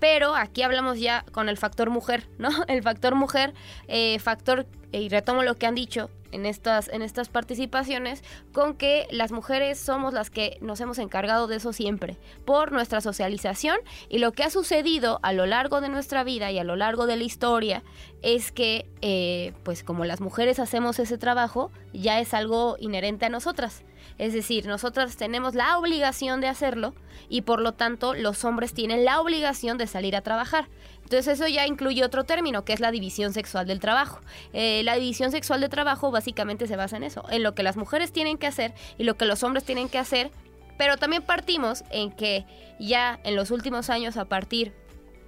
Pero 0.00 0.34
aquí 0.34 0.62
hablamos 0.62 0.98
ya 0.98 1.24
con 1.30 1.48
el 1.48 1.56
factor 1.56 1.90
mujer, 1.90 2.28
¿no? 2.38 2.48
El 2.68 2.82
factor 2.82 3.14
mujer, 3.14 3.54
eh, 3.88 4.18
factor, 4.18 4.66
y 4.92 5.08
retomo 5.08 5.42
lo 5.42 5.54
que 5.56 5.66
han 5.66 5.74
dicho 5.74 6.10
en 6.32 6.46
estas, 6.46 6.88
en 6.88 7.02
estas 7.02 7.28
participaciones, 7.28 8.22
con 8.52 8.74
que 8.74 9.06
las 9.10 9.32
mujeres 9.32 9.78
somos 9.78 10.14
las 10.14 10.30
que 10.30 10.58
nos 10.60 10.80
hemos 10.80 10.98
encargado 10.98 11.46
de 11.46 11.56
eso 11.56 11.72
siempre, 11.72 12.16
por 12.44 12.72
nuestra 12.72 13.00
socialización 13.00 13.78
y 14.08 14.18
lo 14.18 14.32
que 14.32 14.44
ha 14.44 14.50
sucedido 14.50 15.20
a 15.22 15.32
lo 15.32 15.46
largo 15.46 15.80
de 15.80 15.88
nuestra 15.88 16.24
vida 16.24 16.50
y 16.50 16.58
a 16.58 16.64
lo 16.64 16.76
largo 16.76 17.06
de 17.06 17.16
la 17.16 17.24
historia 17.24 17.82
es 18.22 18.52
que, 18.52 18.88
eh, 19.02 19.52
pues 19.64 19.82
como 19.82 20.04
las 20.04 20.20
mujeres 20.20 20.58
hacemos 20.58 20.98
ese 20.98 21.18
trabajo, 21.18 21.70
ya 21.92 22.20
es 22.20 22.34
algo 22.34 22.76
inherente 22.78 23.26
a 23.26 23.28
nosotras. 23.28 23.82
Es 24.18 24.32
decir, 24.32 24.66
nosotras 24.66 25.16
tenemos 25.16 25.54
la 25.54 25.78
obligación 25.78 26.40
de 26.40 26.48
hacerlo 26.48 26.94
y 27.28 27.42
por 27.42 27.60
lo 27.60 27.72
tanto 27.72 28.14
los 28.14 28.44
hombres 28.44 28.74
tienen 28.74 29.04
la 29.04 29.20
obligación 29.20 29.78
de 29.78 29.86
salir 29.86 30.16
a 30.16 30.20
trabajar. 30.20 30.68
Entonces 31.02 31.40
eso 31.40 31.48
ya 31.48 31.66
incluye 31.66 32.04
otro 32.04 32.24
término, 32.24 32.64
que 32.64 32.72
es 32.72 32.80
la 32.80 32.90
división 32.90 33.32
sexual 33.32 33.66
del 33.66 33.80
trabajo. 33.80 34.20
Eh, 34.52 34.82
la 34.84 34.94
división 34.94 35.30
sexual 35.30 35.60
del 35.60 35.70
trabajo 35.70 36.10
básicamente 36.10 36.66
se 36.66 36.76
basa 36.76 36.96
en 36.96 37.04
eso, 37.04 37.24
en 37.30 37.42
lo 37.42 37.54
que 37.54 37.62
las 37.62 37.76
mujeres 37.76 38.12
tienen 38.12 38.38
que 38.38 38.46
hacer 38.46 38.74
y 38.98 39.04
lo 39.04 39.16
que 39.16 39.24
los 39.24 39.42
hombres 39.42 39.64
tienen 39.64 39.88
que 39.88 39.98
hacer, 39.98 40.30
pero 40.78 40.96
también 40.96 41.22
partimos 41.22 41.84
en 41.90 42.10
que 42.10 42.46
ya 42.78 43.20
en 43.24 43.36
los 43.36 43.50
últimos 43.50 43.90
años, 43.90 44.16
a 44.16 44.26
partir 44.26 44.72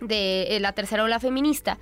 de 0.00 0.56
eh, 0.56 0.60
la 0.60 0.72
tercera 0.72 1.04
ola 1.04 1.20
feminista, 1.20 1.78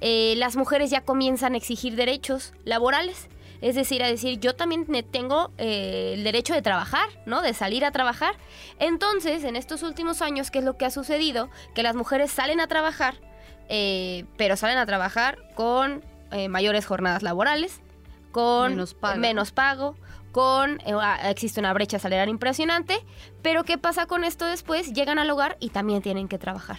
eh, 0.00 0.34
las 0.36 0.56
mujeres 0.56 0.90
ya 0.90 1.02
comienzan 1.02 1.54
a 1.54 1.56
exigir 1.56 1.96
derechos 1.96 2.52
laborales 2.64 3.28
Es 3.60 3.74
decir, 3.74 4.02
a 4.02 4.06
decir, 4.06 4.40
yo 4.40 4.54
también 4.54 4.86
tengo 5.10 5.52
eh, 5.58 6.12
el 6.14 6.24
derecho 6.24 6.54
de 6.54 6.62
trabajar, 6.62 7.08
¿no? 7.26 7.42
De 7.42 7.52
salir 7.52 7.84
a 7.84 7.90
trabajar. 7.90 8.34
Entonces, 8.78 9.44
en 9.44 9.56
estos 9.56 9.82
últimos 9.82 10.22
años, 10.22 10.50
¿qué 10.50 10.60
es 10.60 10.64
lo 10.64 10.76
que 10.76 10.86
ha 10.86 10.90
sucedido? 10.90 11.50
Que 11.74 11.82
las 11.82 11.94
mujeres 11.94 12.30
salen 12.30 12.60
a 12.60 12.66
trabajar, 12.68 13.14
eh, 13.68 14.24
pero 14.36 14.56
salen 14.56 14.78
a 14.78 14.86
trabajar 14.86 15.38
con 15.54 16.02
eh, 16.30 16.48
mayores 16.48 16.86
jornadas 16.86 17.22
laborales, 17.22 17.80
con 18.32 18.82
menos 19.16 19.50
pago, 19.50 19.96
con 20.32 20.80
existe 21.24 21.58
una 21.58 21.72
brecha 21.72 21.98
salarial 21.98 22.28
impresionante, 22.28 23.04
pero 23.42 23.64
¿qué 23.64 23.76
pasa 23.76 24.06
con 24.06 24.22
esto 24.22 24.46
después? 24.46 24.92
Llegan 24.92 25.18
al 25.18 25.28
hogar 25.30 25.56
y 25.58 25.70
también 25.70 26.00
tienen 26.00 26.28
que 26.28 26.38
trabajar. 26.38 26.78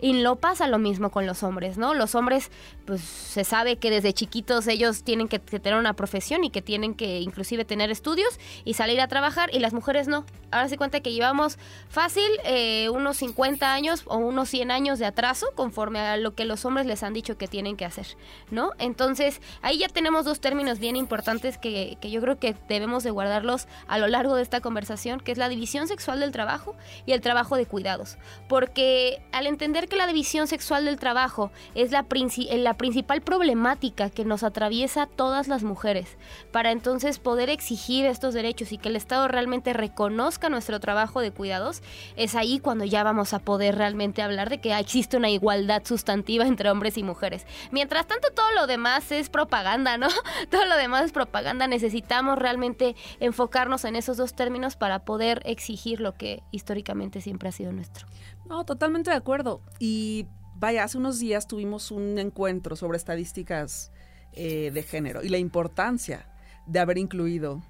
Y 0.00 0.12
no 0.12 0.36
pasa 0.36 0.68
lo 0.68 0.78
mismo 0.78 1.10
con 1.10 1.26
los 1.26 1.42
hombres, 1.42 1.78
¿no? 1.78 1.94
Los 1.94 2.14
hombres, 2.14 2.50
pues 2.84 3.00
se 3.00 3.44
sabe 3.44 3.76
que 3.76 3.90
desde 3.90 4.12
chiquitos 4.12 4.66
ellos 4.66 5.02
tienen 5.04 5.28
que, 5.28 5.38
tener 5.38 5.78
una 5.78 5.94
profesión 5.94 6.44
y 6.44 6.50
que 6.50 6.62
tienen 6.62 6.94
que 6.94 7.20
inclusive 7.20 7.64
tener 7.64 7.90
estudios 7.90 8.38
y 8.64 8.74
salir 8.74 9.00
a 9.00 9.08
trabajar 9.08 9.50
y 9.52 9.58
las 9.58 9.72
mujeres 9.72 10.08
no. 10.08 10.24
Ahora 10.50 10.68
se 10.68 10.76
cuenta 10.76 11.00
que 11.00 11.12
llevamos 11.12 11.58
fácil 11.88 12.28
eh, 12.44 12.88
unos 12.90 13.16
50 13.18 13.72
años 13.72 14.02
o 14.06 14.16
unos 14.16 14.48
100 14.48 14.70
años 14.70 14.98
de 14.98 15.06
atraso 15.06 15.48
conforme 15.54 16.00
a 16.00 16.16
lo 16.16 16.34
que 16.34 16.44
los 16.44 16.64
hombres 16.64 16.86
les 16.86 17.02
han 17.02 17.12
dicho 17.12 17.36
que 17.36 17.48
tienen 17.48 17.76
que 17.76 17.84
hacer, 17.84 18.06
¿no? 18.50 18.72
Entonces 18.78 19.40
ahí 19.62 19.78
ya 19.78 19.88
tenemos 19.88 20.24
dos 20.24 20.40
términos 20.40 20.78
bien 20.78 20.96
importantes 20.96 21.58
que, 21.58 21.98
que 22.00 22.10
yo 22.10 22.20
creo 22.20 22.38
que 22.38 22.56
debemos 22.68 23.02
de 23.02 23.10
guardarlos 23.10 23.66
a 23.88 23.98
lo 23.98 24.06
largo 24.06 24.36
de 24.36 24.42
esta 24.42 24.60
conversación, 24.60 25.20
que 25.20 25.32
es 25.32 25.38
la 25.38 25.48
división 25.48 25.88
sexual 25.88 26.20
del 26.20 26.32
trabajo 26.32 26.76
y 27.06 27.12
el 27.12 27.20
trabajo 27.20 27.56
de 27.56 27.66
cuidados. 27.66 28.18
Porque 28.48 29.22
al 29.32 29.46
entender 29.46 29.85
que 29.86 29.96
la 29.96 30.06
división 30.06 30.46
sexual 30.46 30.84
del 30.84 30.98
trabajo 30.98 31.50
es 31.74 31.90
la, 31.90 32.06
la 32.52 32.74
principal 32.74 33.20
problemática 33.22 34.10
que 34.10 34.24
nos 34.24 34.42
atraviesa 34.42 35.06
todas 35.06 35.48
las 35.48 35.62
mujeres, 35.62 36.16
para 36.52 36.72
entonces 36.72 37.18
poder 37.18 37.50
exigir 37.50 38.06
estos 38.06 38.34
derechos 38.34 38.72
y 38.72 38.78
que 38.78 38.88
el 38.88 38.96
Estado 38.96 39.28
realmente 39.28 39.72
reconozca 39.72 40.48
nuestro 40.48 40.80
trabajo 40.80 41.20
de 41.20 41.30
cuidados, 41.30 41.82
es 42.16 42.34
ahí 42.34 42.58
cuando 42.58 42.84
ya 42.84 43.02
vamos 43.02 43.32
a 43.32 43.38
poder 43.38 43.76
realmente 43.76 44.22
hablar 44.22 44.50
de 44.50 44.58
que 44.58 44.76
existe 44.78 45.16
una 45.16 45.30
igualdad 45.30 45.82
sustantiva 45.84 46.46
entre 46.46 46.70
hombres 46.70 46.98
y 46.98 47.02
mujeres. 47.02 47.46
Mientras 47.70 48.06
tanto, 48.06 48.28
todo 48.32 48.50
lo 48.52 48.66
demás 48.66 49.10
es 49.12 49.30
propaganda, 49.30 49.98
¿no? 49.98 50.08
Todo 50.50 50.64
lo 50.64 50.76
demás 50.76 51.04
es 51.06 51.12
propaganda. 51.12 51.66
Necesitamos 51.66 52.38
realmente 52.38 52.94
enfocarnos 53.20 53.84
en 53.84 53.96
esos 53.96 54.16
dos 54.16 54.34
términos 54.34 54.76
para 54.76 55.00
poder 55.00 55.42
exigir 55.44 56.00
lo 56.00 56.14
que 56.14 56.42
históricamente 56.50 57.20
siempre 57.20 57.48
ha 57.48 57.52
sido 57.52 57.72
nuestro. 57.72 58.06
No, 58.48 58.64
totalmente 58.64 59.10
de 59.10 59.16
acuerdo. 59.16 59.60
Y 59.78 60.26
vaya, 60.54 60.84
hace 60.84 60.98
unos 60.98 61.18
días 61.18 61.46
tuvimos 61.46 61.90
un 61.90 62.18
encuentro 62.18 62.76
sobre 62.76 62.96
estadísticas 62.96 63.92
eh, 64.32 64.70
de 64.72 64.82
género 64.82 65.22
y 65.22 65.28
la 65.28 65.38
importancia 65.38 66.26
de 66.66 66.78
haber 66.78 66.98
incluido, 66.98 67.62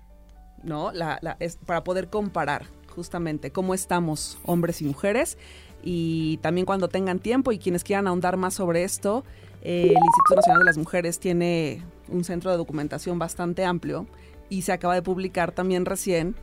¿no? 0.63 0.93
La, 0.93 1.37
es, 1.41 1.57
para 1.57 1.85
poder 1.85 2.09
comparar 2.09 2.67
justamente 2.89 3.53
cómo 3.53 3.75
estamos 3.75 4.39
hombres 4.45 4.81
y 4.83 4.85
mujeres. 4.85 5.39
Y 5.83 6.39
también 6.39 6.67
cuando 6.67 6.89
tengan 6.89 7.19
tiempo 7.19 7.53
y 7.53 7.59
quienes 7.59 7.85
quieran 7.85 8.07
ahondar 8.07 8.37
más 8.37 8.55
sobre 8.55 8.83
esto, 8.83 9.25
eh, 9.63 9.83
el 9.83 10.05
Instituto 10.05 10.37
Nacional 10.37 10.61
de 10.61 10.67
las 10.67 10.79
Mujeres 10.79 11.21
tiene 11.21 11.85
un 12.09 12.25
centro 12.25 12.51
de 12.51 12.57
documentación 12.57 13.19
bastante 13.19 13.65
amplio 13.65 14.07
y 14.49 14.63
se 14.63 14.73
acaba 14.73 14.95
de 14.95 15.03
publicar 15.03 15.53
también 15.53 15.85
recién 15.85 16.37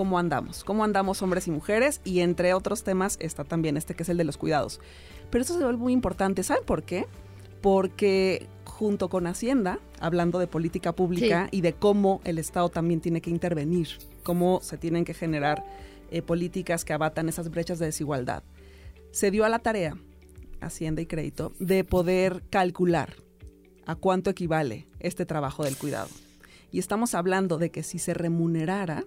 cómo 0.00 0.18
andamos, 0.18 0.64
cómo 0.64 0.82
andamos 0.82 1.20
hombres 1.20 1.46
y 1.46 1.50
mujeres 1.50 2.00
y 2.04 2.20
entre 2.20 2.54
otros 2.54 2.84
temas 2.84 3.18
está 3.20 3.44
también 3.44 3.76
este 3.76 3.94
que 3.94 4.02
es 4.02 4.08
el 4.08 4.16
de 4.16 4.24
los 4.24 4.38
cuidados. 4.38 4.80
Pero 5.28 5.44
eso 5.44 5.58
se 5.58 5.62
vuelve 5.62 5.78
muy 5.78 5.92
importante, 5.92 6.42
¿saben 6.42 6.64
por 6.64 6.84
qué? 6.84 7.04
Porque 7.60 8.46
junto 8.64 9.10
con 9.10 9.26
Hacienda, 9.26 9.78
hablando 10.00 10.38
de 10.38 10.46
política 10.46 10.94
pública 10.94 11.48
y 11.50 11.60
de 11.60 11.74
cómo 11.74 12.22
el 12.24 12.38
Estado 12.38 12.70
también 12.70 13.02
tiene 13.02 13.20
que 13.20 13.28
intervenir, 13.28 13.88
cómo 14.22 14.60
se 14.62 14.78
tienen 14.78 15.04
que 15.04 15.12
generar 15.12 15.66
eh, 16.10 16.22
políticas 16.22 16.86
que 16.86 16.94
abatan 16.94 17.28
esas 17.28 17.50
brechas 17.50 17.78
de 17.78 17.84
desigualdad, 17.84 18.42
se 19.10 19.30
dio 19.30 19.44
a 19.44 19.50
la 19.50 19.58
tarea, 19.58 19.98
Hacienda 20.62 21.02
y 21.02 21.06
Crédito, 21.06 21.52
de 21.58 21.84
poder 21.84 22.42
calcular 22.48 23.16
a 23.84 23.96
cuánto 23.96 24.30
equivale 24.30 24.86
este 24.98 25.26
trabajo 25.26 25.62
del 25.62 25.76
cuidado. 25.76 26.08
Y 26.72 26.78
estamos 26.78 27.14
hablando 27.14 27.58
de 27.58 27.70
que 27.70 27.82
si 27.82 27.98
se 27.98 28.14
remunerara, 28.14 29.04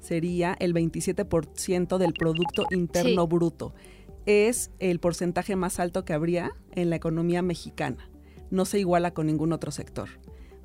sería 0.00 0.56
el 0.58 0.74
27% 0.74 1.98
del 1.98 2.12
Producto 2.12 2.64
Interno 2.70 3.26
Bruto. 3.26 3.74
Es 4.26 4.70
el 4.78 4.98
porcentaje 4.98 5.56
más 5.56 5.78
alto 5.78 6.04
que 6.04 6.12
habría 6.12 6.50
en 6.72 6.90
la 6.90 6.96
economía 6.96 7.42
mexicana. 7.42 8.10
No 8.50 8.64
se 8.64 8.80
iguala 8.80 9.12
con 9.12 9.26
ningún 9.26 9.52
otro 9.52 9.70
sector. 9.70 10.08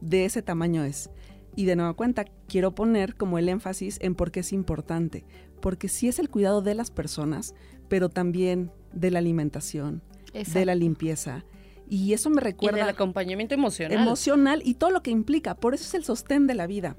De 0.01 0.25
ese 0.25 0.41
tamaño 0.41 0.83
es. 0.83 1.09
Y 1.55 1.65
de 1.65 1.75
nueva 1.75 1.93
cuenta, 1.93 2.25
quiero 2.47 2.75
poner 2.75 3.15
como 3.15 3.37
el 3.37 3.47
énfasis 3.47 3.97
en 4.01 4.15
por 4.15 4.31
qué 4.31 4.41
es 4.41 4.51
importante. 4.51 5.25
Porque 5.61 5.87
sí 5.87 6.07
es 6.07 6.19
el 6.19 6.29
cuidado 6.29 6.61
de 6.61 6.75
las 6.75 6.91
personas, 6.91 7.53
pero 7.87 8.09
también 8.09 8.71
de 8.93 9.11
la 9.11 9.19
alimentación, 9.19 10.01
de 10.33 10.65
la 10.65 10.75
limpieza, 10.75 11.45
y 11.87 12.13
eso 12.13 12.29
me 12.29 12.41
recuerda... 12.41 12.81
el 12.81 12.89
acompañamiento 12.89 13.53
emocional. 13.53 14.01
Emocional 14.01 14.61
y 14.65 14.75
todo 14.75 14.91
lo 14.91 15.01
que 15.01 15.11
implica. 15.11 15.55
Por 15.55 15.73
eso 15.73 15.83
es 15.83 15.93
el 15.93 16.03
sostén 16.03 16.47
de 16.47 16.55
la 16.55 16.67
vida. 16.67 16.95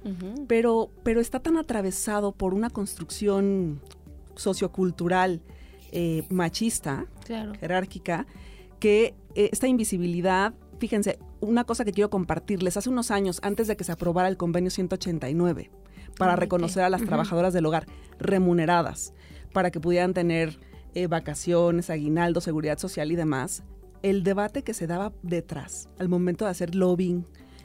pero, 0.47 0.91
pero 1.03 1.21
está 1.21 1.41
tan 1.41 1.57
atravesado 1.57 2.33
por 2.33 2.55
una 2.55 2.71
construcción 2.71 3.81
sociocultural 4.37 5.41
eh, 5.93 6.25
machista, 6.29 7.07
jerárquica, 7.61 8.27
que 8.79 9.15
eh, 9.35 9.49
esta 9.53 9.67
invisibilidad, 9.67 10.55
fíjense, 10.79 11.19
una 11.41 11.65
cosa 11.65 11.85
que 11.85 11.93
quiero 11.93 12.11
compartirles, 12.11 12.77
hace 12.77 12.91
unos 12.91 13.11
años, 13.11 13.41
antes 13.43 13.67
de 13.67 13.77
que 13.77 13.85
se 13.85 13.93
aprobara 13.93 14.29
el 14.29 14.37
convenio 14.37 14.71
189, 14.71 15.71
para 16.19 16.35
ah, 16.35 16.37
reconocer 16.37 16.83
a 16.83 16.91
las 16.91 17.03
trabajadoras 17.05 17.53
del 17.53 17.67
hogar 17.67 17.87
remuneradas, 18.19 19.15
para 19.53 19.71
que 19.71 19.81
pudieran 19.81 20.13
tener 20.13 20.59
eh, 20.95 21.07
vacaciones, 21.07 21.91
aguinaldo, 21.91 22.41
seguridad 22.41 22.79
social 22.79 23.11
y 23.13 23.17
demás, 23.17 23.63
el 24.11 24.23
debate 24.23 24.63
que 24.63 24.73
se 24.73 24.87
daba 24.87 25.13
detrás 25.23 25.89
al 25.99 26.09
momento 26.09 26.45
de 26.45 26.53
hacer 26.53 26.77
lobbying 26.77 27.25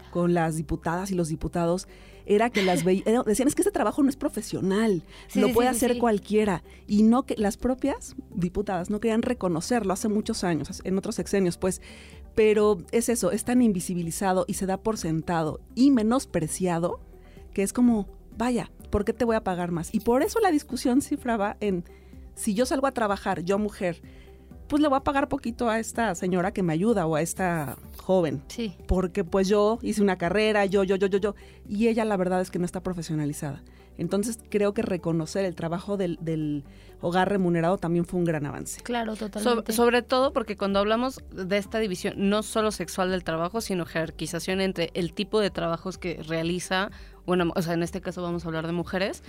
con 0.10 0.34
las 0.34 0.56
diputadas 0.56 1.12
y 1.12 1.16
los 1.16 1.30
diputados 1.30 1.88
era 2.26 2.50
que 2.50 2.64
las 2.64 2.84
veían, 2.84 3.24
decían 3.26 3.48
es 3.48 3.54
que 3.54 3.62
ese 3.62 3.72
trabajo 3.72 4.02
no 4.02 4.10
es 4.10 4.16
profesional, 4.16 5.04
lo 5.36 5.54
puede 5.54 5.70
hacer 5.70 6.00
cualquiera 6.00 6.64
y 6.88 7.04
no 7.04 7.24
que 7.24 7.36
las 7.38 7.58
propias 7.58 8.16
diputadas 8.34 8.90
no 8.90 9.00
querían 9.00 9.22
reconocerlo 9.22 9.94
hace 9.94 10.08
muchos 10.08 10.44
años, 10.44 10.82
en 10.84 10.98
otros 10.98 11.16
sexenios, 11.16 11.58
pues, 11.58 11.80
pero 12.34 12.80
es 12.92 13.10
eso, 13.10 13.32
es 13.32 13.44
tan 13.44 13.62
invisibilizado 13.62 14.46
y 14.48 14.56
se 14.56 14.66
da 14.66 14.78
por 14.78 14.98
sentado 14.98 15.60
y 15.76 15.92
menospreciado 15.92 17.00
que 17.54 17.62
es 17.62 17.72
como, 17.72 18.08
vaya, 18.36 18.72
¿por 18.90 19.06
qué 19.06 19.14
te 19.14 19.26
voy 19.26 19.36
a 19.36 19.44
pagar 19.44 19.72
más? 19.72 19.94
Y 19.94 20.00
por 20.00 20.24
eso 20.24 20.40
la 20.40 20.50
discusión 20.50 21.02
cifraba 21.02 21.58
en 21.60 21.84
si 22.34 22.56
yo 22.56 22.66
salgo 22.66 22.88
a 22.88 22.92
trabajar, 22.92 23.44
yo 23.44 23.60
mujer, 23.60 24.02
pues 24.72 24.82
le 24.82 24.88
voy 24.88 24.96
a 24.96 25.02
pagar 25.02 25.28
poquito 25.28 25.70
a 25.70 25.80
esta 25.80 26.16
señora 26.16 26.54
que 26.54 26.64
me 26.64 26.72
ayuda 26.72 27.06
o 27.06 27.18
a 27.18 27.22
esta 27.22 27.76
joven. 27.98 28.42
Sí. 28.48 28.74
Porque 28.88 29.26
pues 29.26 29.50
yo 29.50 29.80
hice 29.82 30.02
una 30.02 30.18
carrera, 30.18 30.66
yo, 30.66 30.86
yo, 30.86 30.96
yo, 30.96 31.08
yo, 31.08 31.18
yo. 31.18 31.36
Y 31.68 31.90
ella 31.90 32.06
la 32.06 32.16
verdad 32.16 32.40
es 32.40 32.52
que 32.52 32.58
no 32.58 32.64
está 32.64 32.82
profesionalizada. 32.82 33.64
Entonces 33.98 34.40
creo 34.50 34.74
que 34.74 34.82
reconocer 34.82 35.44
el 35.44 35.56
trabajo 35.56 35.98
del, 35.98 36.64
hogar 37.02 37.28
remunerado 37.30 37.80
también 37.80 38.06
fue 38.06 38.18
un 38.20 38.24
gran 38.24 38.46
avance. 38.46 38.80
Claro, 38.82 39.18
totalmente. 39.18 39.74
sobre 39.74 40.04
todo 40.04 40.32
porque 40.32 40.56
cuando 40.56 40.80
hablamos 40.80 41.20
de 41.32 41.58
esta 41.58 41.80
división, 41.80 42.14
no 42.18 42.42
solo 42.42 42.72
sexual 42.72 43.12
del 43.12 43.26
trabajo, 43.26 43.60
sino 43.60 43.86
jerarquización 43.86 44.62
entre 44.62 44.92
el 44.94 45.12
tipo 45.12 45.42
de 45.42 45.50
trabajos 45.50 45.98
que 45.98 46.24
realiza 46.24 46.92
bueno, 47.26 47.52
o 47.56 47.62
sea, 47.62 47.74
en 47.74 47.84
este 47.84 48.02
caso 48.02 48.22
vamos 48.22 48.44
a 48.44 48.48
hablar 48.48 48.68
de 48.68 48.74
mujeres, 48.74 49.24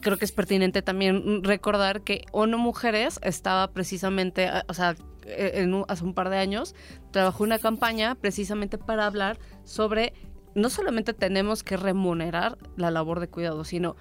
creo 0.00 0.16
que 0.16 0.24
es 0.24 0.32
pertinente 0.32 0.82
también 0.82 1.42
recordar 1.44 2.02
que 2.02 2.24
ONU 2.32 2.58
Mujeres 2.58 3.18
estaba 3.22 3.68
precisamente, 3.72 4.50
o 4.68 4.74
sea, 4.74 4.94
en 5.26 5.84
hace 5.88 6.04
un 6.04 6.14
par 6.14 6.30
de 6.30 6.38
años, 6.38 6.74
trabajó 7.10 7.44
una 7.44 7.58
campaña 7.58 8.14
precisamente 8.14 8.78
para 8.78 9.06
hablar 9.06 9.38
sobre 9.64 10.12
no 10.54 10.68
solamente 10.68 11.14
tenemos 11.14 11.62
que 11.62 11.76
remunerar 11.76 12.58
la 12.76 12.90
labor 12.90 13.20
de 13.20 13.28
cuidado, 13.28 13.64
sino 13.64 13.96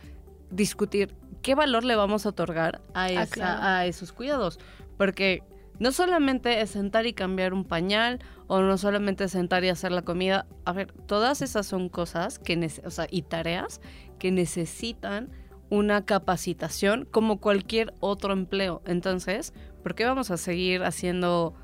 discutir 0.49 1.15
qué 1.41 1.55
valor 1.55 1.83
le 1.83 1.95
vamos 1.95 2.25
a 2.25 2.29
otorgar 2.29 2.81
a, 2.93 3.07
ah, 3.39 3.77
a 3.77 3.85
esos 3.85 4.11
cuidados. 4.11 4.59
Porque 4.97 5.43
no 5.79 5.91
solamente 5.91 6.61
es 6.61 6.71
sentar 6.71 7.05
y 7.05 7.13
cambiar 7.13 7.53
un 7.53 7.63
pañal 7.63 8.19
o 8.47 8.61
no 8.61 8.77
solamente 8.77 9.23
es 9.23 9.31
sentar 9.31 9.63
y 9.63 9.69
hacer 9.69 9.91
la 9.91 10.01
comida. 10.01 10.45
A 10.65 10.73
ver, 10.73 10.91
todas 11.07 11.41
esas 11.41 11.65
son 11.65 11.89
cosas 11.89 12.37
que 12.37 12.69
o 12.83 12.91
sea, 12.91 13.07
y 13.09 13.23
tareas 13.23 13.81
que 14.19 14.31
necesitan 14.31 15.31
una 15.71 16.05
capacitación 16.05 17.07
como 17.09 17.39
cualquier 17.39 17.93
otro 18.01 18.33
empleo. 18.33 18.81
Entonces, 18.85 19.53
¿por 19.81 19.95
qué 19.95 20.05
vamos 20.05 20.29
a 20.29 20.35
seguir 20.35 20.83
haciendo 20.83 21.55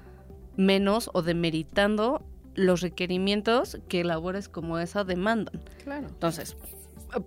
menos 0.56 1.12
o 1.14 1.22
demeritando 1.22 2.26
los 2.56 2.80
requerimientos 2.80 3.78
que 3.90 4.06
labores 4.06 4.48
como 4.48 4.80
esa 4.80 5.04
demandan? 5.04 5.62
Claro. 5.84 6.08
Entonces, 6.08 6.56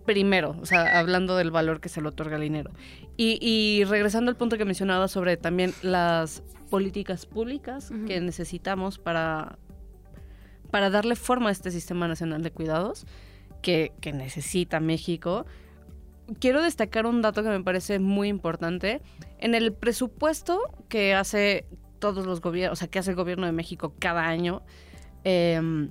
primero, 0.06 0.56
o 0.58 0.64
sea, 0.64 0.98
hablando 0.98 1.36
del 1.36 1.50
valor 1.50 1.80
que 1.80 1.90
se 1.90 2.00
le 2.00 2.08
otorga 2.08 2.36
al 2.36 2.42
dinero. 2.42 2.70
Y, 3.18 3.38
y 3.42 3.84
regresando 3.84 4.30
al 4.30 4.38
punto 4.38 4.56
que 4.56 4.64
mencionaba 4.64 5.06
sobre 5.08 5.36
también 5.36 5.74
las 5.82 6.42
políticas 6.70 7.26
públicas 7.26 7.92
que 8.06 8.22
necesitamos 8.22 8.98
para, 8.98 9.58
para 10.70 10.88
darle 10.88 11.14
forma 11.14 11.50
a 11.50 11.52
este 11.52 11.70
Sistema 11.70 12.08
Nacional 12.08 12.42
de 12.42 12.52
Cuidados, 12.52 13.04
que, 13.60 13.92
que 14.00 14.14
necesita 14.14 14.80
México, 14.80 15.44
quiero 16.38 16.62
destacar 16.62 17.06
un 17.06 17.22
dato 17.22 17.42
que 17.42 17.48
me 17.48 17.62
parece 17.62 17.98
muy 17.98 18.28
importante. 18.28 19.00
En 19.38 19.54
el 19.54 19.72
presupuesto 19.72 20.60
que 20.88 21.14
hace 21.14 21.66
todos 21.98 22.26
los 22.26 22.40
gobiernos, 22.40 22.78
o 22.78 22.80
sea, 22.80 22.88
que 22.88 22.98
hace 22.98 23.10
el 23.10 23.16
gobierno 23.16 23.46
de 23.46 23.52
México 23.52 23.94
cada 23.98 24.26
año, 24.26 24.62
em, 25.24 25.90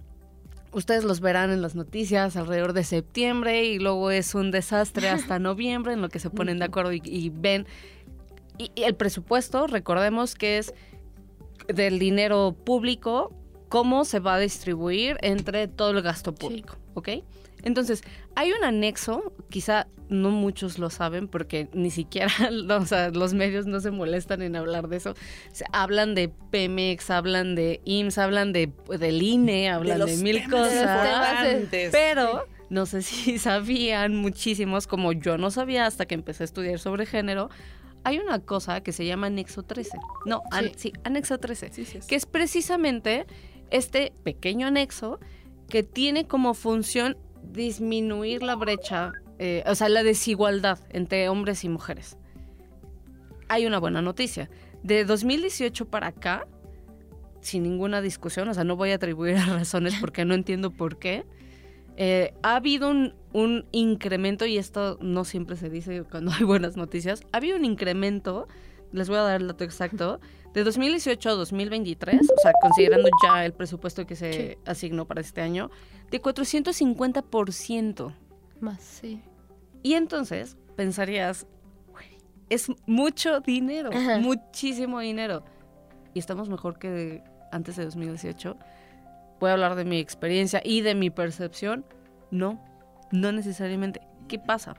ustedes 0.71 1.03
los 1.03 1.19
verán 1.19 1.51
en 1.51 1.61
las 1.61 1.75
noticias 1.75 2.35
alrededor 2.35 2.73
de 2.73 2.83
septiembre 2.83 3.65
y 3.65 3.79
luego 3.79 4.11
es 4.11 4.35
un 4.35 4.51
desastre 4.51 5.09
hasta 5.09 5.39
noviembre 5.39 5.93
en 5.93 6.01
lo 6.01 6.09
que 6.09 6.19
se 6.19 6.29
ponen 6.29 6.59
de 6.59 6.65
acuerdo 6.65 6.93
y, 6.93 7.01
y 7.03 7.29
ven. 7.29 7.65
Y, 8.57 8.71
y 8.75 8.83
el 8.83 8.95
presupuesto, 8.95 9.67
recordemos 9.67 10.35
que 10.35 10.57
es 10.57 10.73
del 11.67 11.99
dinero 11.99 12.55
público, 12.65 13.33
cómo 13.69 14.03
se 14.03 14.19
va 14.19 14.35
a 14.35 14.39
distribuir 14.39 15.17
entre 15.21 15.67
todo 15.67 15.91
el 15.91 16.01
gasto 16.01 16.33
público, 16.33 16.77
¿ok? 16.95 17.09
Entonces, 17.63 18.03
hay 18.39 18.53
un 18.53 18.63
anexo, 18.63 19.33
quizá 19.49 19.87
no 20.07 20.31
muchos 20.31 20.79
lo 20.79 20.89
saben 20.89 21.27
porque 21.27 21.67
ni 21.73 21.91
siquiera 21.91 22.31
o 22.69 22.85
sea, 22.85 23.09
los 23.09 23.33
medios 23.33 23.65
no 23.65 23.81
se 23.81 23.91
molestan 23.91 24.41
en 24.41 24.55
hablar 24.55 24.87
de 24.87 24.95
eso. 24.95 25.11
O 25.11 25.55
sea, 25.55 25.67
hablan 25.73 26.15
de 26.15 26.29
Pemex, 26.29 27.09
hablan 27.09 27.55
de 27.55 27.81
IMSS, 27.83 28.17
hablan 28.17 28.53
de, 28.53 28.71
del 28.97 29.21
INE, 29.21 29.69
hablan 29.69 30.05
de, 30.05 30.15
mil 30.15 30.49
cosas. 30.49 31.67
Pero 31.91 32.45
no 32.69 32.85
sé 32.85 33.01
si 33.01 33.37
sabían 33.39 34.15
muchísimos, 34.15 34.87
como 34.87 35.11
yo 35.11 35.37
no 35.37 35.51
sabía 35.51 35.85
hasta 35.85 36.05
que 36.05 36.15
empecé 36.15 36.43
a 36.43 36.45
estudiar 36.45 36.79
sobre 36.79 37.05
género, 37.05 37.49
hay 38.05 38.19
una 38.19 38.39
cosa 38.39 38.79
que 38.79 38.93
se 38.93 39.05
llama 39.05 39.27
anexo 39.27 39.63
13. 39.63 39.97
No, 40.25 40.43
an- 40.51 40.71
sí, 40.77 40.93
anexo 41.03 41.39
13 41.39 41.73
Sí, 41.73 41.83
sí, 41.83 41.99
que 42.07 42.15
es 42.15 42.25
precisamente 42.25 43.25
este 43.69 44.13
pequeño 44.23 44.67
anexo 44.67 45.19
que 45.67 45.83
tiene 45.83 46.25
como 46.25 46.53
función 46.53 47.17
disminuir 47.43 48.43
la 48.43 48.55
brecha, 48.55 49.11
eh, 49.37 49.63
o 49.65 49.75
sea, 49.75 49.89
la 49.89 50.03
desigualdad 50.03 50.79
entre 50.89 51.29
hombres 51.29 51.63
y 51.63 51.69
mujeres. 51.69 52.17
Hay 53.47 53.65
una 53.65 53.79
buena 53.79 54.01
noticia. 54.01 54.49
De 54.83 55.05
2018 55.05 55.85
para 55.89 56.07
acá, 56.07 56.47
sin 57.41 57.63
ninguna 57.63 58.01
discusión, 58.01 58.47
o 58.49 58.53
sea, 58.53 58.63
no 58.63 58.75
voy 58.75 58.91
a 58.91 58.95
atribuir 58.95 59.35
razones 59.47 59.95
porque 59.99 60.25
no 60.25 60.33
entiendo 60.33 60.71
por 60.71 60.99
qué, 60.99 61.25
eh, 61.97 62.33
ha 62.43 62.55
habido 62.55 62.89
un, 62.89 63.13
un 63.33 63.65
incremento, 63.71 64.45
y 64.45 64.57
esto 64.57 64.97
no 65.01 65.25
siempre 65.25 65.57
se 65.57 65.69
dice 65.69 66.03
cuando 66.03 66.31
hay 66.31 66.43
buenas 66.45 66.77
noticias, 66.77 67.23
ha 67.31 67.37
habido 67.37 67.57
un 67.57 67.65
incremento, 67.65 68.47
les 68.91 69.07
voy 69.09 69.17
a 69.17 69.21
dar 69.21 69.41
el 69.41 69.47
dato 69.47 69.63
exacto, 69.63 70.19
de 70.53 70.63
2018 70.63 71.29
a 71.29 71.33
2023, 71.33 72.21
o 72.21 72.41
sea, 72.41 72.51
considerando 72.61 73.07
ya 73.23 73.45
el 73.45 73.53
presupuesto 73.53 74.05
que 74.07 74.15
se 74.15 74.33
Sí. 74.33 74.57
asignó 74.65 75.05
para 75.07 75.21
este 75.21 75.41
año, 75.41 75.69
de 76.09 76.19
450%. 76.21 78.13
Más, 78.59 78.81
sí. 78.81 79.21
Y 79.83 79.93
entonces 79.93 80.57
pensarías, 80.75 81.45
"Güey, 81.87 82.17
es 82.49 82.67
mucho 82.87 83.39
dinero, 83.41 83.89
Ajá. 83.93 84.17
muchísimo 84.17 84.99
dinero. 84.99 85.43
Y 86.13 86.19
estamos 86.19 86.49
mejor 86.49 86.79
que 86.79 87.23
antes 87.51 87.75
de 87.75 87.85
2018. 87.85 88.57
Voy 89.39 89.49
a 89.51 89.53
hablar 89.53 89.75
de 89.75 89.85
mi 89.85 89.99
experiencia 89.99 90.61
y 90.63 90.81
de 90.81 90.95
mi 90.95 91.09
percepción. 91.09 91.85
No, 92.31 92.59
no 93.11 93.31
necesariamente. 93.31 94.01
¿Qué 94.27 94.37
pasa? 94.39 94.75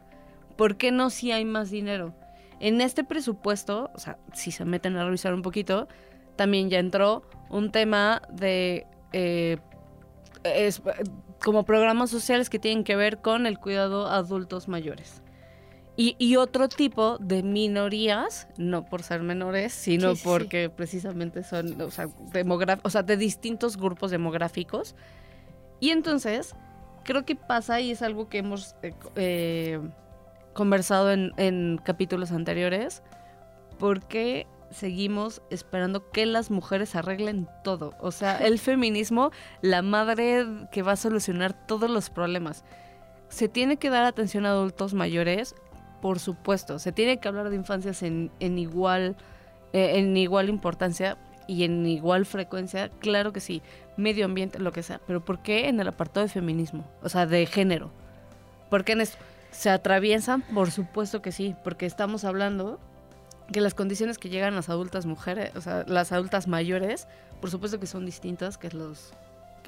¿Por 0.56 0.76
qué 0.76 0.90
no 0.92 1.08
si 1.10 1.32
hay 1.32 1.44
más 1.44 1.70
dinero? 1.70 2.14
En 2.60 2.80
este 2.80 3.04
presupuesto, 3.04 3.90
o 3.94 3.98
sea, 3.98 4.18
si 4.34 4.52
se 4.52 4.64
meten 4.64 4.96
a 4.96 5.04
revisar 5.04 5.32
un 5.34 5.42
poquito, 5.42 5.88
también 6.36 6.68
ya 6.70 6.78
entró 6.78 7.22
un 7.48 7.72
tema 7.72 8.22
de 8.30 8.86
eh, 9.12 9.56
es- 10.44 10.82
como 11.42 11.64
programas 11.64 12.10
sociales 12.10 12.50
que 12.50 12.58
tienen 12.58 12.84
que 12.84 12.96
ver 12.96 13.18
con 13.20 13.46
el 13.46 13.58
cuidado 13.58 14.06
a 14.06 14.16
adultos 14.16 14.68
mayores. 14.68 15.22
Y, 15.96 16.16
y 16.18 16.36
otro 16.36 16.68
tipo 16.68 17.18
de 17.18 17.42
minorías, 17.42 18.46
no 18.56 18.84
por 18.86 19.02
ser 19.02 19.22
menores, 19.22 19.72
sino 19.72 20.10
Sí, 20.10 20.16
sí, 20.16 20.22
sí. 20.22 20.28
porque 20.28 20.70
precisamente 20.70 21.42
son, 21.42 21.78
o 21.80 21.90
sea, 21.90 22.08
o 22.82 22.90
sea, 22.90 23.02
de 23.02 23.16
distintos 23.16 23.76
grupos 23.76 24.10
demográficos. 24.10 24.94
Y 25.78 25.90
entonces, 25.90 26.54
creo 27.04 27.24
que 27.26 27.36
pasa, 27.36 27.80
y 27.80 27.90
es 27.90 28.00
algo 28.02 28.28
que 28.28 28.38
hemos 28.38 28.76
eh, 28.82 28.94
eh, 29.16 29.80
conversado 30.54 31.12
en, 31.12 31.32
en 31.36 31.80
capítulos 31.82 32.32
anteriores, 32.32 33.02
porque 33.78 34.46
seguimos 34.70 35.42
esperando 35.50 36.10
que 36.10 36.26
las 36.26 36.50
mujeres 36.50 36.94
arreglen 36.94 37.48
todo. 37.64 37.94
O 38.00 38.10
sea, 38.12 38.38
el 38.38 38.58
feminismo, 38.60 39.30
la 39.62 39.82
madre 39.82 40.46
que 40.72 40.82
va 40.82 40.92
a 40.92 40.96
solucionar 40.96 41.66
todos 41.66 41.90
los 41.90 42.10
problemas. 42.10 42.64
Se 43.28 43.48
tiene 43.48 43.76
que 43.76 43.90
dar 43.90 44.04
atención 44.04 44.46
a 44.46 44.50
adultos 44.50 44.94
mayores, 44.94 45.54
por 46.00 46.18
supuesto. 46.18 46.78
Se 46.78 46.92
tiene 46.92 47.18
que 47.18 47.28
hablar 47.28 47.50
de 47.50 47.56
infancias 47.56 48.02
en, 48.02 48.30
en 48.40 48.58
igual, 48.58 49.16
eh, 49.72 49.98
en 49.98 50.16
igual 50.16 50.48
importancia 50.48 51.16
y 51.46 51.64
en 51.64 51.86
igual 51.86 52.26
frecuencia. 52.26 52.88
Claro 53.00 53.32
que 53.32 53.40
sí. 53.40 53.62
Medio 53.96 54.24
ambiente, 54.24 54.58
lo 54.58 54.72
que 54.72 54.82
sea. 54.82 55.00
Pero 55.06 55.24
¿por 55.24 55.42
qué 55.42 55.68
en 55.68 55.78
el 55.78 55.88
apartado 55.88 56.26
de 56.26 56.32
feminismo? 56.32 56.84
O 57.02 57.08
sea, 57.08 57.26
de 57.26 57.46
género. 57.46 57.92
¿Por 58.68 58.84
qué 58.84 58.92
en 58.92 59.02
esto? 59.02 59.18
¿Se 59.50 59.70
atraviesan? 59.70 60.42
Por 60.42 60.70
supuesto 60.70 61.22
que 61.22 61.32
sí. 61.32 61.54
Porque 61.64 61.86
estamos 61.86 62.24
hablando 62.24 62.78
que 63.52 63.60
las 63.60 63.74
condiciones 63.74 64.18
que 64.18 64.28
llegan 64.28 64.54
las 64.54 64.68
adultas 64.68 65.06
mujeres, 65.06 65.54
o 65.56 65.60
sea, 65.60 65.84
las 65.88 66.12
adultas 66.12 66.46
mayores, 66.46 67.08
por 67.40 67.50
supuesto 67.50 67.80
que 67.80 67.86
son 67.86 68.06
distintas 68.06 68.58
que 68.58 68.70
los 68.70 69.12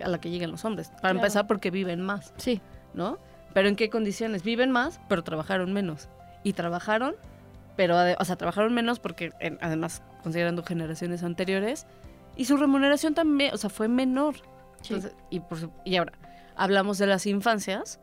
a 0.02 0.08
la 0.08 0.18
que 0.20 0.30
llegan 0.30 0.50
los 0.50 0.64
hombres. 0.64 0.88
Para 0.88 1.00
Claro. 1.00 1.18
empezar 1.18 1.46
porque 1.46 1.70
viven 1.70 2.00
más, 2.00 2.32
Sí. 2.38 2.62
¿no? 2.94 3.18
Pero 3.52 3.68
¿en 3.68 3.76
qué 3.76 3.90
condiciones? 3.90 4.42
Viven 4.42 4.70
más, 4.70 5.00
pero 5.08 5.22
trabajaron 5.22 5.72
menos. 5.74 6.08
Y 6.44 6.54
trabajaron, 6.54 7.14
pero, 7.76 7.96
o 8.18 8.24
sea, 8.24 8.36
trabajaron 8.36 8.72
menos 8.72 9.00
porque, 9.00 9.32
en- 9.40 9.58
además, 9.60 10.02
considerando 10.22 10.62
generaciones 10.62 11.22
anteriores, 11.24 11.86
y 12.36 12.46
su 12.46 12.56
remuneración 12.56 13.12
también, 13.14 13.52
o 13.52 13.58
sea, 13.58 13.68
fue 13.68 13.88
menor. 13.88 14.36
Sí. 14.80 14.94
Entonces, 14.94 15.14
y, 15.28 15.40
por 15.40 15.58
y 15.84 15.96
ahora, 15.96 16.12
hablamos 16.56 16.96
de 16.96 17.06
las 17.08 17.26
infancias, 17.26 18.00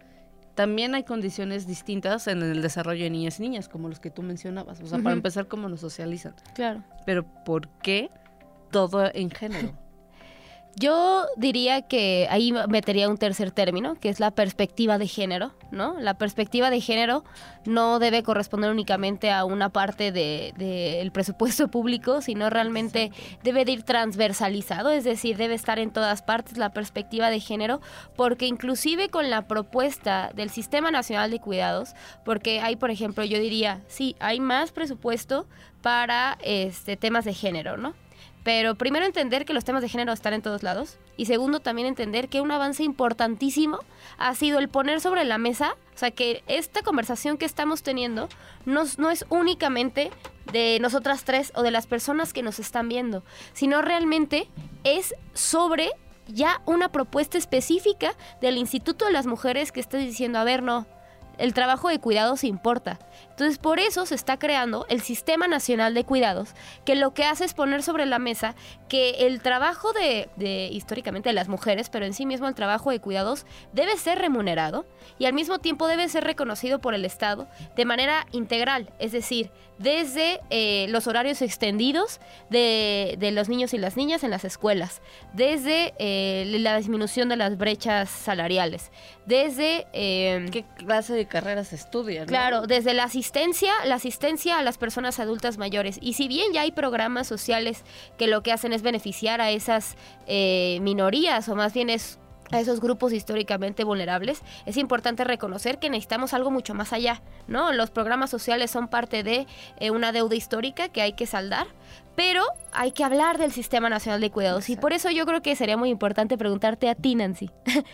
también 0.59 0.93
hay 0.93 1.05
condiciones 1.05 1.67
distintas 1.67 2.27
en 2.27 2.43
el 2.43 2.61
desarrollo 2.61 3.05
de 3.05 3.09
niñas 3.09 3.39
y 3.39 3.43
niñas, 3.43 3.69
como 3.69 3.87
los 3.87 4.01
que 4.01 4.11
tú 4.11 4.23
mencionabas. 4.23 4.81
O 4.81 4.87
sea, 4.87 4.99
para 4.99 5.15
empezar, 5.15 5.47
cómo 5.47 5.69
nos 5.69 5.79
socializan. 5.79 6.35
Claro. 6.53 6.83
Pero 7.05 7.23
¿por 7.45 7.69
qué 7.81 8.09
todo 8.69 9.09
en 9.13 9.31
género? 9.31 9.71
Yo 10.75 11.25
diría 11.35 11.81
que 11.81 12.27
ahí 12.29 12.53
metería 12.69 13.09
un 13.09 13.17
tercer 13.17 13.51
término, 13.51 13.95
que 13.95 14.07
es 14.07 14.19
la 14.19 14.31
perspectiva 14.31 14.97
de 14.97 15.07
género, 15.07 15.51
¿no? 15.71 15.99
La 15.99 16.17
perspectiva 16.17 16.69
de 16.69 16.79
género 16.79 17.25
no 17.65 17.99
debe 17.99 18.23
corresponder 18.23 18.71
únicamente 18.71 19.31
a 19.31 19.43
una 19.45 19.69
parte 19.69 20.11
del 20.11 20.53
de, 20.57 20.95
del 20.95 21.11
presupuesto 21.11 21.67
público, 21.71 22.21
sino 22.21 22.49
realmente 22.49 23.11
debe 23.43 23.65
de 23.65 23.73
ir 23.73 23.83
transversalizado, 23.83 24.91
es 24.91 25.03
decir, 25.03 25.37
debe 25.37 25.55
estar 25.55 25.79
en 25.79 25.91
todas 25.91 26.21
partes 26.21 26.57
la 26.57 26.71
perspectiva 26.71 27.29
de 27.29 27.39
género, 27.39 27.81
porque 28.15 28.45
inclusive 28.45 29.09
con 29.09 29.29
la 29.29 29.47
propuesta 29.47 30.31
del 30.33 30.49
Sistema 30.49 30.91
Nacional 30.91 31.31
de 31.31 31.39
Cuidados, 31.39 31.93
porque 32.23 32.61
hay, 32.61 32.77
por 32.77 32.91
ejemplo, 32.91 33.25
yo 33.25 33.39
diría, 33.39 33.81
sí, 33.87 34.15
hay 34.19 34.39
más 34.39 34.71
presupuesto 34.71 35.47
para 35.81 36.37
este 36.41 36.95
temas 36.95 37.25
de 37.25 37.33
género, 37.33 37.75
¿no? 37.75 37.95
Pero 38.49 38.73
primero 38.73 39.05
entender 39.05 39.45
que 39.45 39.53
los 39.53 39.63
temas 39.63 39.83
de 39.83 39.89
género 39.89 40.11
están 40.11 40.33
en 40.33 40.41
todos 40.41 40.63
lados. 40.63 40.97
Y 41.17 41.27
segundo, 41.27 41.59
también 41.59 41.87
entender 41.87 42.29
que 42.29 42.41
un 42.41 42.49
avance 42.49 42.81
importantísimo 42.81 43.77
ha 44.17 44.33
sido 44.33 44.57
el 44.57 44.69
poner 44.69 45.01
sobre 45.01 45.23
la 45.23 45.37
mesa, 45.37 45.75
o 45.93 45.97
sea, 45.99 46.09
que 46.09 46.41
esta 46.47 46.81
conversación 46.81 47.37
que 47.37 47.45
estamos 47.45 47.83
teniendo 47.83 48.27
no, 48.65 48.81
es 48.81 49.25
únicamente 49.29 50.09
de 50.51 50.79
nosotras 50.81 51.25
tres 51.25 51.51
o 51.53 51.61
de 51.61 51.69
las 51.69 51.85
personas 51.85 52.33
que 52.33 52.41
nos 52.41 52.57
están 52.57 52.89
viendo, 52.89 53.23
sino 53.53 53.83
realmente 53.83 54.49
es 54.83 55.13
sobre 55.35 55.91
ya 56.25 56.63
una 56.65 56.91
propuesta 56.91 57.37
específica 57.37 58.15
del 58.41 58.57
Instituto 58.57 59.05
de 59.05 59.11
las 59.11 59.27
Mujeres 59.27 59.71
que 59.71 59.79
está 59.79 59.99
diciendo, 59.99 60.39
a 60.39 60.43
ver, 60.43 60.63
no, 60.63 60.87
el 61.39 61.53
trabajo 61.53 61.89
de 61.89 61.99
cuidados 61.99 62.43
importa. 62.43 62.99
Entonces, 63.29 63.57
por 63.57 63.79
eso 63.79 64.05
se 64.05 64.15
está 64.15 64.37
creando 64.37 64.85
el 64.89 65.01
Sistema 65.01 65.47
Nacional 65.47 65.93
de 65.93 66.03
Cuidados, 66.03 66.53
que 66.85 66.95
lo 66.95 67.13
que 67.13 67.23
hace 67.23 67.45
es 67.45 67.53
poner 67.53 67.81
sobre 67.81 68.05
la 68.05 68.19
mesa 68.19 68.55
que 68.87 69.27
el 69.27 69.41
trabajo 69.41 69.93
de, 69.93 70.29
de, 70.35 70.67
históricamente 70.67 71.29
de 71.29 71.33
las 71.33 71.47
mujeres, 71.47 71.89
pero 71.89 72.05
en 72.05 72.13
sí 72.13 72.25
mismo 72.25 72.47
el 72.47 72.55
trabajo 72.55 72.91
de 72.91 72.99
cuidados, 72.99 73.45
debe 73.73 73.97
ser 73.97 74.19
remunerado 74.19 74.85
y 75.17 75.25
al 75.25 75.33
mismo 75.33 75.59
tiempo 75.59 75.87
debe 75.87 76.09
ser 76.09 76.23
reconocido 76.25 76.79
por 76.79 76.93
el 76.93 77.05
Estado 77.05 77.47
de 77.75 77.85
manera 77.85 78.25
integral, 78.31 78.91
es 78.99 79.11
decir, 79.11 79.51
desde 79.79 80.41
eh, 80.49 80.87
los 80.89 81.07
horarios 81.07 81.41
extendidos 81.41 82.19
de, 82.49 83.15
de, 83.17 83.31
los 83.31 83.49
niños 83.49 83.73
y 83.73 83.77
las 83.77 83.97
niñas 83.97 84.23
en 84.23 84.29
las 84.29 84.43
escuelas, 84.43 85.01
desde 85.33 85.93
eh, 85.97 86.45
la 86.59 86.77
disminución 86.77 87.29
de 87.29 87.37
las 87.37 87.57
brechas 87.57 88.09
salariales, 88.09 88.91
desde... 89.25 89.87
Eh, 89.93 90.47
¿Qué 90.51 90.65
clase 90.75 91.13
de 91.13 91.27
carreras 91.27 91.71
estudian? 91.71 92.27
Claro, 92.27 92.61
¿no? 92.61 92.67
desde 92.67 92.93
la 92.93 93.05
asistencia, 93.05 93.71
la 93.85 93.95
asistencia 93.95 94.59
a 94.59 94.63
las 94.63 94.77
personas 94.77 95.19
adultas 95.19 95.57
mayores. 95.57 95.97
Y 96.01 96.13
si 96.13 96.27
bien 96.27 96.51
ya 96.51 96.61
hay 96.61 96.71
programas 96.71 97.27
sociales 97.27 97.83
que 98.17 98.27
lo 98.27 98.43
que 98.43 98.51
hacen 98.51 98.73
es 98.73 98.81
beneficiar 98.81 99.39
a 99.39 99.51
esas 99.51 99.95
eh, 100.27 100.79
minorías, 100.81 101.47
o 101.47 101.55
más 101.55 101.73
bien 101.73 101.89
es 101.89 102.19
a 102.51 102.59
esos 102.59 102.81
grupos 102.81 103.13
históricamente 103.13 103.83
vulnerables, 103.83 104.41
es 104.65 104.77
importante 104.77 105.23
reconocer 105.23 105.79
que 105.79 105.89
necesitamos 105.89 106.33
algo 106.33 106.51
mucho 106.51 106.73
más 106.73 106.93
allá, 106.93 107.21
¿no? 107.47 107.71
Los 107.71 107.91
programas 107.91 108.29
sociales 108.29 108.71
son 108.71 108.87
parte 108.87 109.23
de 109.23 109.47
eh, 109.79 109.91
una 109.91 110.11
deuda 110.11 110.35
histórica 110.35 110.89
que 110.89 111.01
hay 111.01 111.13
que 111.13 111.25
saldar, 111.25 111.67
pero 112.15 112.43
hay 112.71 112.91
que 112.91 113.03
hablar 113.03 113.37
del 113.37 113.51
Sistema 113.51 113.89
Nacional 113.89 114.21
de 114.21 114.31
Cuidados 114.31 114.69
y 114.69 114.75
por 114.75 114.93
eso 114.93 115.09
yo 115.09 115.25
creo 115.25 115.41
que 115.41 115.55
sería 115.55 115.77
muy 115.77 115.89
importante 115.89 116.37
preguntarte 116.37 116.89
a 116.89 116.95
ti, 116.95 117.15
Nancy. 117.15 117.49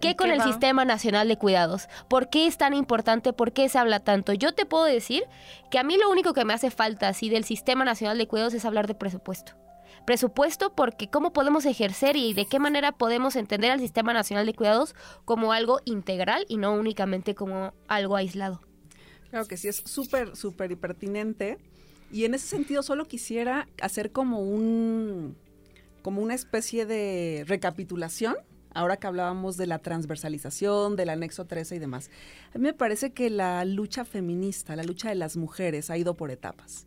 ¿Qué 0.00 0.14
con 0.14 0.28
qué 0.28 0.34
el 0.34 0.40
va? 0.40 0.44
Sistema 0.44 0.84
Nacional 0.84 1.26
de 1.28 1.38
Cuidados? 1.38 1.88
¿Por 2.08 2.28
qué 2.28 2.46
es 2.46 2.58
tan 2.58 2.74
importante? 2.74 3.32
¿Por 3.32 3.52
qué 3.52 3.68
se 3.68 3.78
habla 3.78 4.00
tanto? 4.00 4.34
Yo 4.34 4.52
te 4.52 4.66
puedo 4.66 4.84
decir 4.84 5.24
que 5.70 5.78
a 5.78 5.82
mí 5.82 5.96
lo 5.96 6.10
único 6.10 6.34
que 6.34 6.44
me 6.44 6.52
hace 6.52 6.70
falta 6.70 7.08
así 7.08 7.30
del 7.30 7.44
Sistema 7.44 7.84
Nacional 7.84 8.18
de 8.18 8.28
Cuidados 8.28 8.54
es 8.54 8.64
hablar 8.64 8.86
de 8.86 8.94
presupuesto. 8.94 9.52
Presupuesto 10.06 10.72
porque 10.72 11.10
cómo 11.10 11.32
podemos 11.32 11.66
ejercer 11.66 12.16
y 12.16 12.32
de 12.32 12.46
qué 12.46 12.60
manera 12.60 12.92
podemos 12.92 13.34
entender 13.34 13.72
al 13.72 13.80
Sistema 13.80 14.12
Nacional 14.12 14.46
de 14.46 14.54
Cuidados 14.54 14.94
como 15.24 15.52
algo 15.52 15.80
integral 15.84 16.46
y 16.48 16.58
no 16.58 16.74
únicamente 16.74 17.34
como 17.34 17.74
algo 17.88 18.14
aislado. 18.14 18.60
Claro 19.30 19.46
que 19.48 19.56
sí, 19.56 19.66
es 19.66 19.82
súper, 19.84 20.36
súper 20.36 20.76
pertinente. 20.78 21.58
Y 22.12 22.24
en 22.24 22.34
ese 22.34 22.46
sentido 22.46 22.84
solo 22.84 23.06
quisiera 23.06 23.66
hacer 23.82 24.12
como 24.12 24.40
un, 24.40 25.36
como 26.02 26.22
una 26.22 26.34
especie 26.34 26.86
de 26.86 27.44
recapitulación, 27.48 28.36
ahora 28.72 28.98
que 28.98 29.08
hablábamos 29.08 29.56
de 29.56 29.66
la 29.66 29.80
transversalización, 29.80 30.94
del 30.94 31.08
anexo 31.08 31.46
13 31.46 31.74
y 31.74 31.78
demás. 31.80 32.10
A 32.54 32.58
mí 32.58 32.62
me 32.62 32.74
parece 32.74 33.10
que 33.10 33.28
la 33.28 33.64
lucha 33.64 34.04
feminista, 34.04 34.76
la 34.76 34.84
lucha 34.84 35.08
de 35.08 35.16
las 35.16 35.36
mujeres 35.36 35.90
ha 35.90 35.98
ido 35.98 36.14
por 36.14 36.30
etapas. 36.30 36.86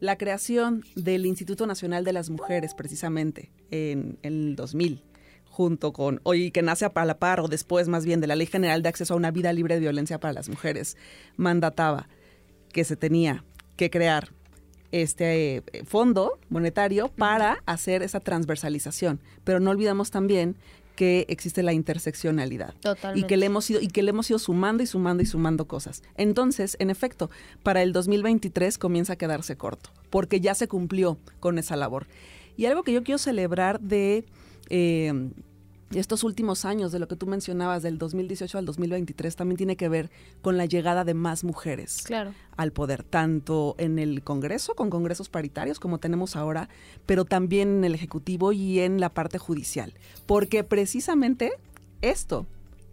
La 0.00 0.16
creación 0.16 0.84
del 0.94 1.26
Instituto 1.26 1.66
Nacional 1.66 2.04
de 2.04 2.12
las 2.12 2.30
Mujeres, 2.30 2.74
precisamente, 2.74 3.50
en, 3.70 4.18
en 4.22 4.32
el 4.32 4.56
2000, 4.56 5.02
junto 5.44 5.92
con, 5.92 6.20
hoy 6.22 6.52
que 6.52 6.62
nace 6.62 6.84
a 6.84 7.04
la 7.04 7.18
par, 7.18 7.40
o 7.40 7.48
después 7.48 7.88
más 7.88 8.04
bien, 8.04 8.20
de 8.20 8.28
la 8.28 8.36
Ley 8.36 8.46
General 8.46 8.80
de 8.80 8.88
Acceso 8.88 9.14
a 9.14 9.16
una 9.16 9.32
Vida 9.32 9.52
Libre 9.52 9.74
de 9.74 9.80
Violencia 9.80 10.20
para 10.20 10.32
las 10.32 10.48
Mujeres, 10.48 10.96
mandataba 11.36 12.08
que 12.72 12.84
se 12.84 12.96
tenía 12.96 13.44
que 13.76 13.90
crear 13.90 14.30
este 14.92 15.56
eh, 15.56 15.84
fondo 15.84 16.38
monetario 16.48 17.08
para 17.08 17.62
hacer 17.66 18.02
esa 18.02 18.20
transversalización. 18.20 19.20
Pero 19.44 19.60
no 19.60 19.70
olvidamos 19.70 20.10
también 20.10 20.56
que 20.98 21.26
existe 21.28 21.62
la 21.62 21.72
interseccionalidad 21.72 22.74
Totalmente. 22.80 23.24
y 23.24 23.28
que 23.28 23.36
le 23.36 23.46
hemos 23.46 23.70
ido 23.70 23.80
y 23.80 23.86
que 23.86 24.02
le 24.02 24.10
hemos 24.10 24.28
ido 24.30 24.40
sumando 24.40 24.82
y 24.82 24.86
sumando 24.88 25.22
y 25.22 25.26
sumando 25.26 25.68
cosas. 25.68 26.02
Entonces, 26.16 26.76
en 26.80 26.90
efecto, 26.90 27.30
para 27.62 27.82
el 27.82 27.92
2023 27.92 28.78
comienza 28.78 29.12
a 29.12 29.16
quedarse 29.16 29.56
corto, 29.56 29.90
porque 30.10 30.40
ya 30.40 30.56
se 30.56 30.66
cumplió 30.66 31.16
con 31.38 31.56
esa 31.60 31.76
labor. 31.76 32.08
Y 32.56 32.66
algo 32.66 32.82
que 32.82 32.92
yo 32.92 33.04
quiero 33.04 33.18
celebrar 33.18 33.78
de 33.78 34.24
eh, 34.70 35.30
estos 35.94 36.22
últimos 36.24 36.64
años, 36.64 36.92
de 36.92 36.98
lo 36.98 37.08
que 37.08 37.16
tú 37.16 37.26
mencionabas, 37.26 37.82
del 37.82 37.96
2018 37.98 38.58
al 38.58 38.66
2023, 38.66 39.36
también 39.36 39.56
tiene 39.56 39.76
que 39.76 39.88
ver 39.88 40.10
con 40.42 40.56
la 40.56 40.66
llegada 40.66 41.04
de 41.04 41.14
más 41.14 41.44
mujeres 41.44 42.02
Claro. 42.04 42.34
al 42.56 42.72
poder, 42.72 43.04
tanto 43.04 43.74
en 43.78 43.98
el 43.98 44.22
Congreso, 44.22 44.74
con 44.74 44.90
congresos 44.90 45.28
paritarios 45.28 45.80
como 45.80 45.98
tenemos 45.98 46.36
ahora, 46.36 46.68
pero 47.06 47.24
también 47.24 47.78
en 47.78 47.84
el 47.84 47.94
Ejecutivo 47.94 48.52
y 48.52 48.80
en 48.80 49.00
la 49.00 49.08
parte 49.08 49.38
judicial. 49.38 49.94
Porque 50.26 50.62
precisamente 50.64 51.52
esto 52.02 52.46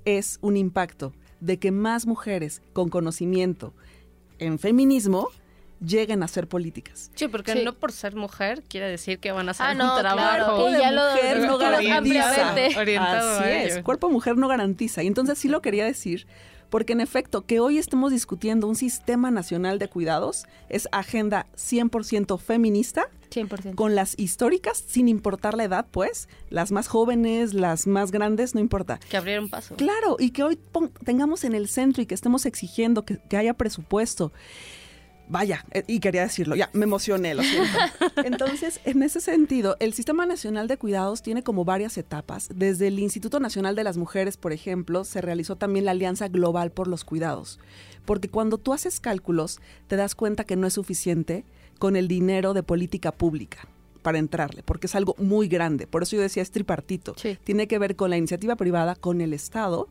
es 0.05 0.39
un 0.41 0.55
impacto 0.55 1.13
de 1.41 1.57
que 1.59 1.71
más 1.71 2.05
mujeres 2.07 2.61
con 2.73 2.89
conocimiento 2.89 3.73
en 4.39 4.57
feminismo 4.59 5.29
lleguen 5.79 6.23
a 6.23 6.27
ser 6.27 6.47
políticas. 6.47 7.11
Sí, 7.15 7.27
porque 7.27 7.53
Sí. 7.53 7.63
no 7.63 7.73
por 7.73 7.91
ser 7.91 8.15
mujer 8.15 8.63
quiere 8.67 8.87
decir 8.89 9.19
que 9.19 9.31
van 9.31 9.47
a 9.47 9.51
hacer 9.51 9.65
Ah, 9.67 9.73
no, 9.73 9.95
un 9.95 9.99
trabajo. 10.01 10.67
claro, 10.67 10.69
y 10.69 10.79
ya 10.79 10.91
lo 10.91 11.01
mujer 11.11 11.37
no 11.37 11.41
discutimos 11.43 11.59
garantiza. 11.59 11.97
ampliamente. 11.97 12.77
Orientado 12.79 13.39
Así 13.39 13.49
es, 13.49 13.83
cuerpo 13.83 14.09
mujer 14.09 14.37
no 14.37 14.47
garantiza. 14.47 15.03
Y 15.03 15.07
entonces 15.07 15.37
sí 15.37 15.47
lo 15.47 15.61
quería 15.61 15.85
decir, 15.85 16.25
porque 16.69 16.93
en 16.93 17.01
efecto, 17.01 17.45
que 17.45 17.59
hoy 17.59 17.77
estemos 17.77 18.11
discutiendo 18.11 18.67
un 18.67 18.75
sistema 18.75 19.31
nacional 19.31 19.77
de 19.79 19.87
cuidados 19.87 20.45
es 20.67 20.89
agenda 20.91 21.45
100% 21.55 22.37
feminista, 22.39 23.07
100%. 23.29 23.75
con 23.75 23.95
las 23.95 24.17
históricas, 24.17 24.83
sin 24.87 25.07
importar 25.07 25.55
la 25.55 25.65
edad, 25.65 25.85
pues, 25.91 26.27
las 26.49 26.71
más 26.71 26.87
jóvenes, 26.87 27.53
las 27.53 27.85
más 27.85 28.11
grandes, 28.11 28.55
no 28.55 28.61
importa. 28.61 28.99
Que 29.09 29.17
abrieron 29.17 29.49
paso. 29.49 29.75
Claro, 29.75 30.15
y 30.19 30.31
que 30.31 30.43
hoy 30.43 30.59
tengamos 31.03 31.43
en 31.43 31.53
el 31.53 31.67
centro 31.67 32.01
y 32.01 32.05
que 32.07 32.15
estemos 32.15 32.45
exigiendo 32.45 33.03
que, 33.05 33.19
que 33.29 33.37
haya 33.37 33.53
presupuesto. 33.53 34.31
Vaya, 35.27 35.65
eh, 35.71 35.83
y 35.87 35.99
quería 35.99 36.21
decirlo, 36.21 36.55
ya 36.55 36.69
me 36.73 36.83
emocioné, 36.83 37.33
lo 37.33 37.43
siento. 37.43 37.77
Entonces, 38.23 38.79
en 38.85 39.01
ese 39.03 39.21
sentido, 39.21 39.75
el 39.79 39.93
Sistema 39.93 40.25
Nacional 40.25 40.67
de 40.67 40.77
Cuidados 40.77 41.21
tiene 41.21 41.43
como 41.43 41.65
varias 41.65 41.97
etapas. 41.97 42.49
Desde 42.53 42.87
el 42.87 42.99
Instituto 42.99 43.39
Nacional 43.39 43.75
de 43.75 43.83
las 43.83 43.97
Mujeres, 43.97 44.37
por 44.37 44.53
ejemplo, 44.53 45.03
se 45.03 45.21
realizó 45.21 45.55
también 45.55 45.85
la 45.85 45.91
Alianza 45.91 46.27
Global 46.27 46.71
por 46.71 46.87
los 46.87 47.03
Cuidados. 47.03 47.59
Porque 48.05 48.29
cuando 48.29 48.57
tú 48.57 48.73
haces 48.73 48.99
cálculos, 48.99 49.59
te 49.87 49.95
das 49.95 50.15
cuenta 50.15 50.43
que 50.43 50.55
no 50.55 50.67
es 50.67 50.73
suficiente 50.73 51.43
con 51.79 51.95
el 51.95 52.07
dinero 52.07 52.53
de 52.53 52.63
política 52.63 53.11
pública 53.11 53.67
para 54.01 54.19
entrarle, 54.19 54.61
porque 54.61 54.85
es 54.85 54.95
algo 54.95 55.15
muy 55.17 55.47
grande. 55.47 55.87
Por 55.87 56.03
eso 56.03 56.15
yo 56.15 56.21
decía 56.21 56.43
es 56.43 56.51
tripartito. 56.51 57.15
Sí. 57.17 57.39
Tiene 57.43 57.67
que 57.67 57.79
ver 57.79 57.95
con 57.95 58.11
la 58.11 58.17
iniciativa 58.17 58.55
privada, 58.55 58.95
con 58.95 59.19
el 59.19 59.33
Estado, 59.33 59.89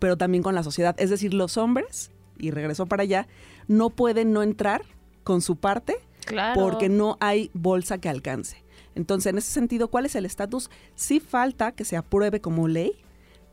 pero 0.00 0.16
también 0.16 0.42
con 0.42 0.54
la 0.54 0.64
sociedad. 0.64 0.96
Es 0.98 1.10
decir, 1.10 1.32
los 1.32 1.56
hombres, 1.56 2.10
y 2.38 2.50
regreso 2.50 2.86
para 2.86 3.02
allá, 3.02 3.26
no 3.68 3.90
pueden 3.90 4.32
no 4.32 4.42
entrar 4.42 4.82
con 5.24 5.40
su 5.40 5.56
parte 5.56 5.96
Claro. 6.24 6.60
porque 6.60 6.88
no 6.88 7.16
hay 7.20 7.50
bolsa 7.52 7.98
que 7.98 8.08
alcance. 8.08 8.62
Entonces, 8.94 9.30
en 9.32 9.38
ese 9.38 9.50
sentido, 9.50 9.88
¿cuál 9.88 10.06
es 10.06 10.14
el 10.14 10.24
estatus? 10.26 10.70
Sí 10.94 11.18
falta 11.18 11.72
que 11.72 11.84
se 11.84 11.96
apruebe 11.96 12.40
como 12.40 12.68
ley, 12.68 12.92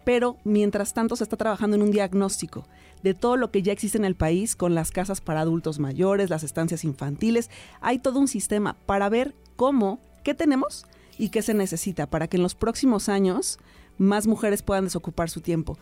pero 0.05 0.37
mientras 0.43 0.93
tanto 0.93 1.15
se 1.15 1.23
está 1.23 1.37
trabajando 1.37 1.75
en 1.75 1.81
un 1.81 1.91
diagnóstico 1.91 2.65
de 3.03 3.13
todo 3.13 3.37
lo 3.37 3.49
que 3.49 3.61
ya 3.61 3.71
existe 3.71 3.97
en 3.97 4.05
el 4.05 4.15
país 4.15 4.55
con 4.55 4.75
las 4.75 4.91
casas 4.91 5.21
para 5.21 5.41
adultos 5.41 5.79
mayores, 5.79 6.29
las 6.29 6.43
estancias 6.43 6.83
infantiles. 6.83 7.49
Hay 7.79 7.99
todo 7.99 8.19
un 8.19 8.27
sistema 8.27 8.75
para 8.85 9.07
ver 9.09 9.33
cómo, 9.55 9.99
qué 10.23 10.33
tenemos 10.33 10.85
y 11.17 11.29
qué 11.29 11.41
se 11.41 11.53
necesita 11.53 12.07
para 12.07 12.27
que 12.27 12.37
en 12.37 12.43
los 12.43 12.55
próximos 12.55 13.07
años 13.09 13.59
más 13.97 14.27
mujeres 14.27 14.61
puedan 14.61 14.83
desocupar 14.85 15.29
su 15.29 15.41
tiempo. 15.41 15.77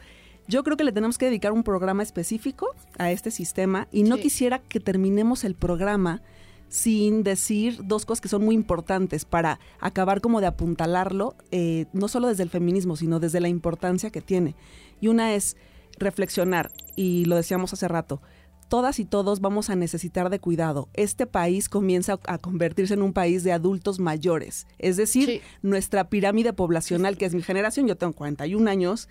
Yo 0.47 0.63
creo 0.63 0.77
que 0.77 0.83
le 0.83 0.91
tenemos 0.91 1.17
que 1.17 1.25
dedicar 1.25 1.51
un 1.51 1.63
programa 1.63 2.03
específico 2.03 2.69
a 2.97 3.11
este 3.11 3.31
sistema 3.31 3.87
y 3.91 4.03
no 4.03 4.15
Sí. 4.15 4.23
quisiera 4.23 4.59
que 4.59 4.79
terminemos 4.79 5.43
el 5.43 5.55
programa 5.55 6.21
sin 6.69 7.23
decir 7.23 7.79
dos 7.85 8.05
cosas 8.05 8.21
que 8.21 8.27
son 8.29 8.43
muy 8.43 8.53
importantes 8.55 9.23
para 9.25 9.59
acabar 9.79 10.19
como 10.21 10.41
de 10.41 10.47
apuntalarlo, 10.47 11.35
eh, 11.51 11.85
no 11.93 12.07
solo 12.09 12.27
desde 12.27 12.43
el 12.43 12.49
feminismo, 12.49 12.95
sino 12.97 13.19
desde 13.19 13.39
la 13.39 13.47
importancia 13.47 14.09
que 14.09 14.21
tiene. 14.21 14.55
Y 14.99 15.07
una 15.07 15.33
es 15.33 15.55
reflexionar, 15.97 16.71
y 16.95 17.25
lo 17.25 17.35
decíamos 17.37 17.71
hace 17.73 17.87
rato, 17.87 18.21
todas 18.67 18.99
y 18.99 19.05
todos 19.05 19.39
vamos 19.39 19.69
a 19.69 19.75
necesitar 19.77 20.29
de 20.29 20.39
cuidado. 20.39 20.89
Este 20.93 21.25
país 21.25 21.69
comienza 21.69 22.19
a 22.27 22.37
convertirse 22.37 22.93
en 22.95 23.01
un 23.01 23.13
país 23.13 23.43
de 23.45 23.53
adultos 23.53 23.99
mayores. 23.99 24.67
Es 24.77 24.97
decir, 24.97 25.25
Sí. 25.29 25.41
nuestra 25.61 26.09
pirámide 26.09 26.51
poblacional, 26.51 27.17
que 27.17 27.25
es 27.25 27.33
mi 27.33 27.41
generación, 27.43 27.87
yo 27.87 27.95
tengo 27.95 28.11
41 28.13 28.67
años, 28.67 29.07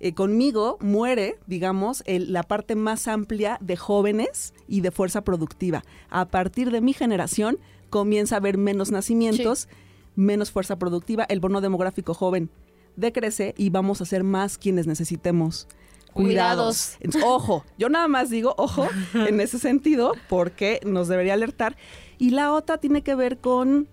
eh, 0.00 0.12
conmigo 0.12 0.76
muere, 0.80 1.38
digamos, 1.46 2.02
el- 2.06 2.32
la 2.32 2.42
parte 2.42 2.74
más 2.74 3.08
amplia 3.08 3.58
de 3.60 3.76
jóvenes 3.76 4.52
y 4.68 4.80
de 4.82 4.90
fuerza 4.90 5.22
productiva. 5.24 5.82
A 6.10 6.26
partir 6.26 6.70
de 6.70 6.80
mi 6.80 6.92
generación 6.92 7.58
comienza 7.90 8.36
a 8.36 8.38
haber 8.38 8.58
menos 8.58 8.90
nacimientos, 8.90 9.68
menos 10.14 10.50
fuerza 10.50 10.78
productiva, 10.78 11.24
el 11.28 11.40
bono 11.40 11.60
demográfico 11.60 12.14
joven 12.14 12.50
decrece 12.96 13.54
y 13.58 13.70
vamos 13.70 14.00
a 14.00 14.06
ser 14.06 14.24
más 14.24 14.56
quienes 14.58 14.86
necesitemos 14.86 15.66
cuidados. 16.12 16.14
Cuidados. 16.14 16.96
Entonces, 17.00 17.22
ojo, 17.26 17.64
yo 17.78 17.88
nada 17.90 18.08
más 18.08 18.30
digo 18.30 18.54
ojo 18.56 18.86
en 19.14 19.40
ese 19.40 19.58
sentido 19.58 20.12
porque 20.28 20.80
nos 20.86 21.08
debería 21.08 21.34
alertar. 21.34 21.76
Y 22.18 22.30
la 22.30 22.52
otra 22.52 22.78
tiene 22.78 23.02
que 23.02 23.14
ver 23.14 23.38
con 23.38 23.88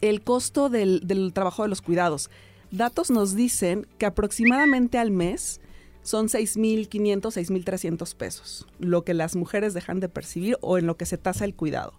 el 0.00 0.22
costo 0.22 0.68
del, 0.68 1.00
del 1.06 1.32
trabajo 1.32 1.62
de 1.64 1.68
los 1.68 1.82
cuidados. 1.82 2.30
Datos 2.70 3.10
nos 3.10 3.34
dicen 3.34 3.86
que 3.98 4.06
aproximadamente 4.06 4.98
al 4.98 5.10
mes 5.10 5.60
son 6.02 6.28
6.500, 6.28 7.20
6.300 7.20 8.14
pesos, 8.14 8.66
lo 8.78 9.04
que 9.04 9.14
las 9.14 9.36
mujeres 9.36 9.74
dejan 9.74 10.00
de 10.00 10.08
percibir 10.08 10.56
o 10.60 10.78
en 10.78 10.86
lo 10.86 10.96
que 10.96 11.06
se 11.06 11.18
tasa 11.18 11.44
el 11.44 11.54
cuidado. 11.54 11.92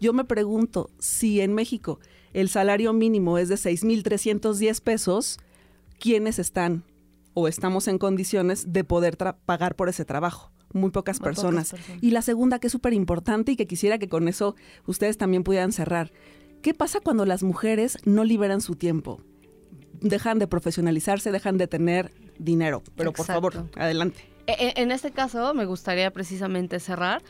Yo 0.00 0.12
me 0.12 0.24
pregunto 0.24 0.90
si 0.98 1.40
en 1.40 1.54
México 1.54 2.00
el 2.32 2.48
salario 2.48 2.92
mínimo 2.92 3.38
es 3.38 3.48
de 3.48 3.54
6.310 3.54 4.80
pesos, 4.82 5.38
¿quiénes 5.98 6.38
están 6.38 6.84
o 7.34 7.48
estamos 7.48 7.88
en 7.88 7.98
condiciones 7.98 8.72
de 8.72 8.84
poder 8.84 9.16
pagar 9.16 9.76
por 9.76 9.88
ese 9.88 10.04
trabajo? 10.04 10.50
Muy 10.72 10.90
pocas 10.90 11.20
Muy 11.20 11.24
pocas 11.24 11.36
personas. 11.36 11.70
personas. 11.70 12.02
Y 12.02 12.10
la 12.10 12.22
segunda, 12.22 12.58
que 12.58 12.66
es 12.66 12.72
súper 12.72 12.92
importante 12.92 13.52
y 13.52 13.56
que 13.56 13.66
quisiera 13.66 13.98
que 13.98 14.08
con 14.08 14.28
eso 14.28 14.56
ustedes 14.86 15.16
también 15.16 15.44
pudieran 15.44 15.72
cerrar. 15.72 16.12
¿Qué 16.60 16.74
pasa 16.74 17.00
cuando 17.00 17.24
las 17.24 17.42
mujeres 17.42 17.98
no 18.04 18.24
liberan 18.24 18.60
su 18.60 18.74
tiempo? 18.74 19.22
Dejan 20.00 20.38
de 20.38 20.46
profesionalizarse, 20.46 21.30
dejan 21.32 21.58
de 21.58 21.66
tener 21.66 22.12
dinero. 22.38 22.82
Pero 22.96 23.12
por 23.12 23.24
Exacto. 23.24 23.50
favor, 23.50 23.70
adelante. 23.76 24.20
E- 24.46 24.52
e- 24.76 24.82
En 24.82 24.92
este 24.92 25.10
caso, 25.10 25.54
me 25.54 25.64
gustaría 25.64 26.10
precisamente 26.12 26.78
cerrar 26.80 27.22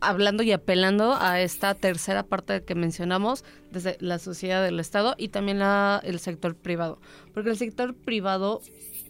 hablando 0.00 0.42
y 0.42 0.52
apelando 0.52 1.14
a 1.14 1.40
esta 1.40 1.74
tercera 1.74 2.24
parte 2.24 2.62
que 2.64 2.74
mencionamos 2.74 3.44
desde 3.70 3.96
la 4.00 4.18
sociedad 4.18 4.64
del 4.64 4.80
Estado 4.80 5.14
y 5.16 5.28
también 5.28 5.58
la, 5.58 6.00
el 6.04 6.18
sector 6.18 6.56
privado. 6.56 7.00
Porque 7.32 7.50
el 7.50 7.56
sector 7.56 7.94
privado, 7.94 8.60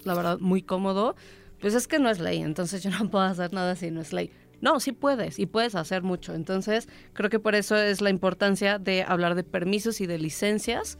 la 0.04 0.14
verdad, 0.14 0.38
muy 0.38 0.62
cómodo, 0.62 1.16
pues 1.60 1.74
es 1.74 1.86
que 1.88 1.98
no 1.98 2.10
es 2.10 2.18
ley, 2.20 2.42
entonces 2.42 2.82
yo 2.82 2.90
no 2.90 3.10
puedo 3.10 3.24
hacer 3.24 3.52
nada 3.52 3.74
si 3.76 3.90
no 3.90 4.00
es 4.00 4.12
ley. 4.12 4.30
No, 4.60 4.78
sí 4.80 4.92
puedes 4.92 5.38
y 5.38 5.46
puedes 5.46 5.74
hacer 5.74 6.02
mucho. 6.02 6.34
Entonces, 6.34 6.86
creo 7.14 7.30
que 7.30 7.38
por 7.38 7.54
eso 7.54 7.76
es 7.76 8.02
la 8.02 8.10
importancia 8.10 8.78
de 8.78 9.02
hablar 9.02 9.34
de 9.34 9.44
permisos 9.44 10.02
y 10.02 10.06
de 10.06 10.18
licencias. 10.18 10.98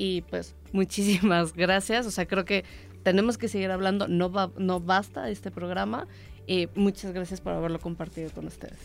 Y 0.00 0.22
pues 0.22 0.54
muchísimas 0.72 1.52
gracias. 1.52 2.06
O 2.06 2.10
sea, 2.10 2.26
creo 2.26 2.46
que 2.46 2.64
tenemos 3.02 3.36
que 3.36 3.48
seguir 3.48 3.70
hablando, 3.70 4.08
no, 4.08 4.32
va, 4.32 4.50
no 4.56 4.80
basta 4.80 5.28
este 5.28 5.50
programa. 5.50 6.06
Y 6.46 6.68
muchas 6.74 7.12
gracias 7.12 7.42
por 7.42 7.52
haberlo 7.52 7.78
compartido 7.78 8.30
con 8.30 8.46
ustedes. 8.46 8.78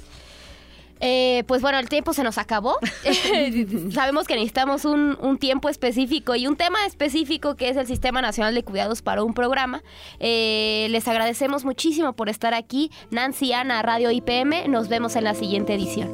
Eh, 1.00 1.44
pues 1.48 1.62
bueno, 1.62 1.80
el 1.80 1.88
tiempo 1.88 2.12
se 2.14 2.22
nos 2.24 2.38
acabó. 2.38 2.78
Sabemos 3.94 4.28
que 4.28 4.36
necesitamos 4.36 4.84
un, 4.84 5.38
tiempo 5.40 5.70
específico 5.70 6.36
y 6.36 6.48
un 6.48 6.58
tema 6.58 6.86
específico 6.86 7.56
que 7.56 7.70
es 7.70 7.78
el 7.78 7.88
Sistema 7.88 8.22
Nacional 8.22 8.54
de 8.54 8.64
Cuidados 8.64 9.02
para 9.02 9.24
un 9.24 9.34
programa. 9.34 9.84
Eh, 10.20 10.88
les 10.90 11.08
agradecemos 11.08 11.64
muchísimo 11.64 12.14
por 12.14 12.28
estar 12.28 12.54
aquí. 12.54 12.92
Nancy, 13.10 13.54
Ana, 13.54 13.82
Radio 13.82 14.12
IPM. 14.12 14.68
Nos 14.68 14.90
vemos 14.90 15.16
en 15.16 15.24
la 15.24 15.34
siguiente 15.34 15.74
edición. 15.76 16.12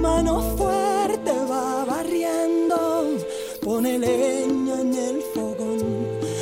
Mano 0.00 0.95
fuerte 1.16 1.32
va 1.50 1.84
barriendo, 1.84 2.76
pone 3.62 3.98
leña 3.98 4.80
en 4.80 4.94
el 4.94 5.22
fogón. 5.34 5.80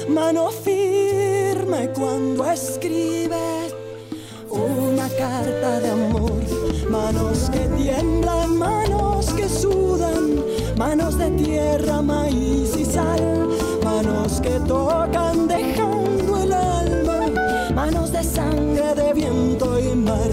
Mano 0.08 0.50
firme 0.50 1.90
cuando 1.94 2.50
escribe 2.50 3.36
una 4.50 5.08
carta 5.10 5.80
de 5.80 5.90
amor. 5.90 6.32
Manos 6.90 7.50
que 7.50 7.60
tiemblan, 7.76 8.56
manos 8.56 9.26
que 9.34 9.48
sudan, 9.48 10.42
manos 10.76 11.18
de 11.18 11.30
tierra, 11.30 12.02
maíz 12.02 12.76
y 12.76 12.84
sal, 12.84 13.48
manos 13.82 14.40
que 14.40 14.60
tocan 14.60 15.48
dejando 15.48 16.42
el 16.42 16.52
alma, 16.52 17.72
manos 17.74 18.12
de 18.12 18.22
sangre, 18.22 18.94
de 18.94 19.12
viento 19.12 19.78
y 19.78 19.94
mar, 19.96 20.30